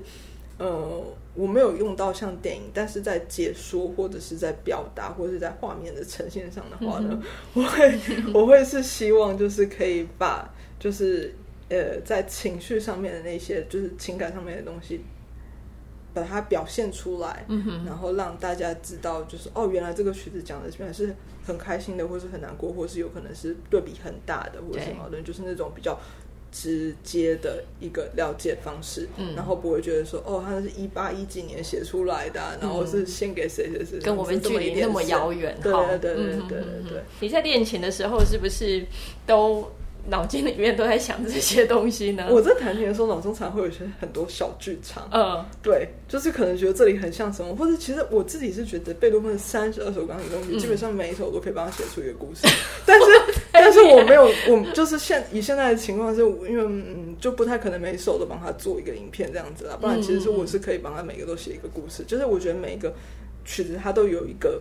[0.58, 1.02] 呃，
[1.34, 7.22] 我没有用到像电影，但是在解说或者是在表达或者是在画面的呈现上的话呢，嗯、
[7.54, 7.98] 我会
[8.34, 11.34] 我会是希望就是可以把就是。
[11.68, 15.00] 呃，在情绪上面的那些，就是情感上面的东西，
[16.14, 21.12] 把它表现出来，嗯哼，然后让大家知道，就是哦，原来这个曲子讲的原来是
[21.44, 25.98] 很开心的，或是很难过，或是有可能是对比很大的，或者什么的，就是那种比较
[26.52, 37.02] 直接的一个了解方式，嗯，然后不会觉得说，哦，它是一八一几年写出来的，啊，然后是献给谁谁谁，跟我们距离那么遥远，对对对对对对，对。
[37.20, 38.86] 你在练琴的时候是不是
[39.26, 39.68] 都？
[40.08, 42.28] 脑筋里面都在想这些东西呢。
[42.32, 45.08] 我在弹琴的时候，脑中常会有些很多小剧场。
[45.12, 52.46] 嗯，对，就是可能觉得这里很像什么，或者其实我自己是觉得贝多芬三十二首钢琴中，基本上每一首都可以帮他写出一个故事。
[52.86, 53.06] 但是，
[53.52, 59.76] 但是我没有，我就是现以现在的情况是，因为嗯，就不太可能每一首都帮他做一个影片这样子啦。
[59.80, 62.04] 不然，其实是我是可以帮他每个都写一个故事。
[62.06, 62.94] 就是我觉得每一个
[63.44, 64.60] 曲子它都有一个。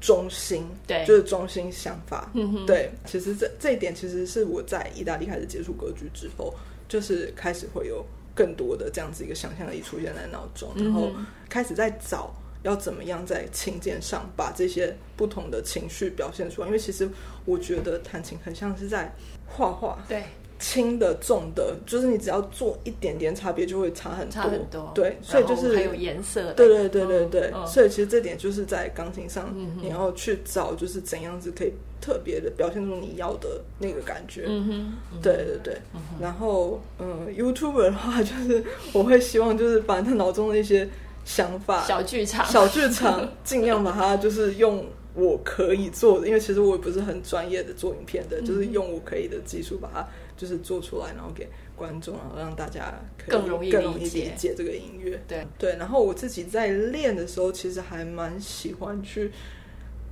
[0.00, 2.90] 中心，对，就是中心想法，嗯，对。
[3.04, 6.54] 其实这这一点，其实是我在意大利开始接触歌剧之后，
[6.88, 11.12] 就是开始会有更多的这样子一个想象力出现在脑中，嗯，然后
[11.48, 16.66] 开始在找要怎么样在琴键上把这些不同的情绪表现出来。
[16.66, 17.08] 因为其实
[17.44, 19.14] 我觉得弹琴很像是在
[19.46, 20.24] 画画，对。
[20.60, 24.32] 轻的、重的，就是你只要做一点点差别，就会差很多。
[24.32, 24.92] 差很多。
[24.94, 26.52] 对，所以就是还有颜色。
[26.52, 27.50] 对对对对对。
[27.54, 34.44] 嗯、所以其实这点就是在钢琴上，你要去找，就是怎样子可以特别的表现出你要的那个感觉。
[34.46, 35.20] 嗯哼。
[35.22, 35.74] 对对对。
[35.94, 40.86] 嗯、然后，嗯，YouTuber 的话，就是我会希望就是把他脑中的一些
[41.24, 44.84] 想法、小剧场、小剧场，尽量把它就是用
[45.14, 50.06] 我可以做的，因为其实我也不是很专业的做影片的， 就是用我可以的技术把它。
[50.40, 52.94] 就是做出来，然后给观众，然后让大家
[53.28, 55.22] 更容易更容易理解这个音乐。
[55.28, 59.30] 对对，然后我自己在练的时候，其实还蛮喜欢去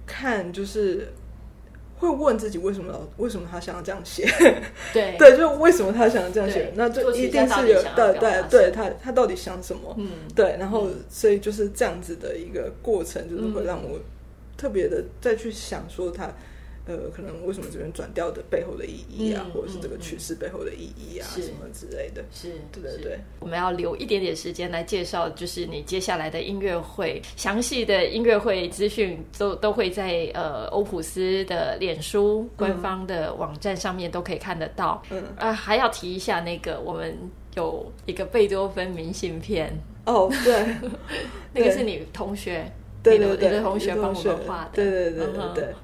[0.06, 1.08] 看，就是
[1.96, 4.28] 会问自己为什么为什么他想要这样写？
[4.92, 6.70] 对 对，就为什么他想要这样写？
[6.76, 9.94] 那就一定是有对对对，他他到底想什么？
[9.96, 13.98] 嗯，对，然后所以就是这样子的一个过程，就是会让我
[14.58, 16.30] 特别的再去想说他。
[16.88, 23.18] 呃，可能为什么这边转掉的背后的意义啊，嗯、或者是这个趋势背后的意义啊，什么之类的，是，对对对。
[23.40, 35.02] 我们要留一点点时间来介绍，就是你接下来的音乐会，详细的音乐会资讯都都会在呃欧普斯的脸书官方的网站上面都可以看得到。
[35.10, 37.14] 嗯，啊，还要提一下那个，我们
[37.54, 39.70] 有一个贝多芬明信片。
[40.06, 40.74] 哦，对，
[41.52, 42.64] 那个是你同学。
[43.02, 44.70] 对对对，同学帮我们画的。
[44.72, 45.74] 对对对对对。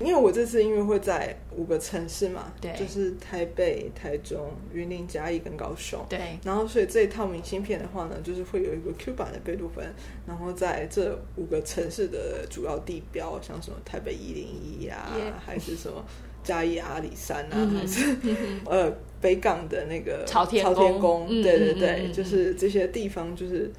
[0.00, 6.04] 因为我这次音乐会在五个城市嘛，对，就是台北、台中、云林、嘉义跟高雄。
[6.08, 6.18] 对。
[6.42, 9.84] 然后，所以这一套明信片的话呢，就是会有一个 Q 版的贝多芬，
[10.26, 15.06] 然后在这五个城市的主要地标，像什么台北一零一呀，
[15.44, 16.04] 还是什么
[16.42, 18.16] 嘉义阿里山啊，还是
[18.66, 21.28] 呃北港的那个朝天朝天宫。
[21.28, 23.70] 对对对，就是这些地方，就是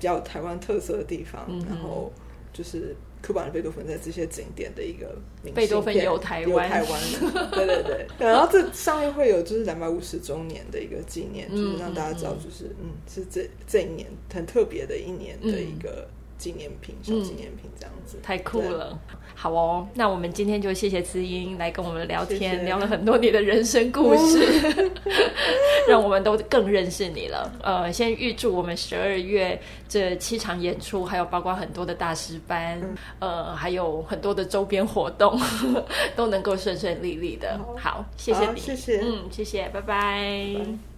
[0.00, 2.10] 比较台湾特色的地方，然后。
[2.52, 5.16] 就是库版的贝多芬在这些景点的一个
[5.54, 7.00] 贝多芬有台湾，台湾，
[7.52, 8.06] 对对对。
[8.18, 16.08] 然后这上面会有就是两百五十周年的一个纪念，就是让大家知道，就是嗯，是这这一年很特别的一年的一个
[16.40, 18.98] 纪念品、小纪念品这样子，太酷了。
[19.34, 24.90] 好哦，那我们今天就谢谢知英来跟我们聊天，谢谢聊了很多你的人生故事，
[25.88, 27.50] 让我们都更认识你了。
[27.62, 32.78] 呃，先预祝我们十二月这七场演出，还有包括很多的大师班，
[33.20, 35.38] 嗯、呃，还有很多的周边活动，
[36.16, 37.58] 都能够顺顺利利的。
[37.78, 40.54] 好，谢谢你，谢谢，嗯，谢谢，拜拜。
[40.58, 40.89] 拜拜。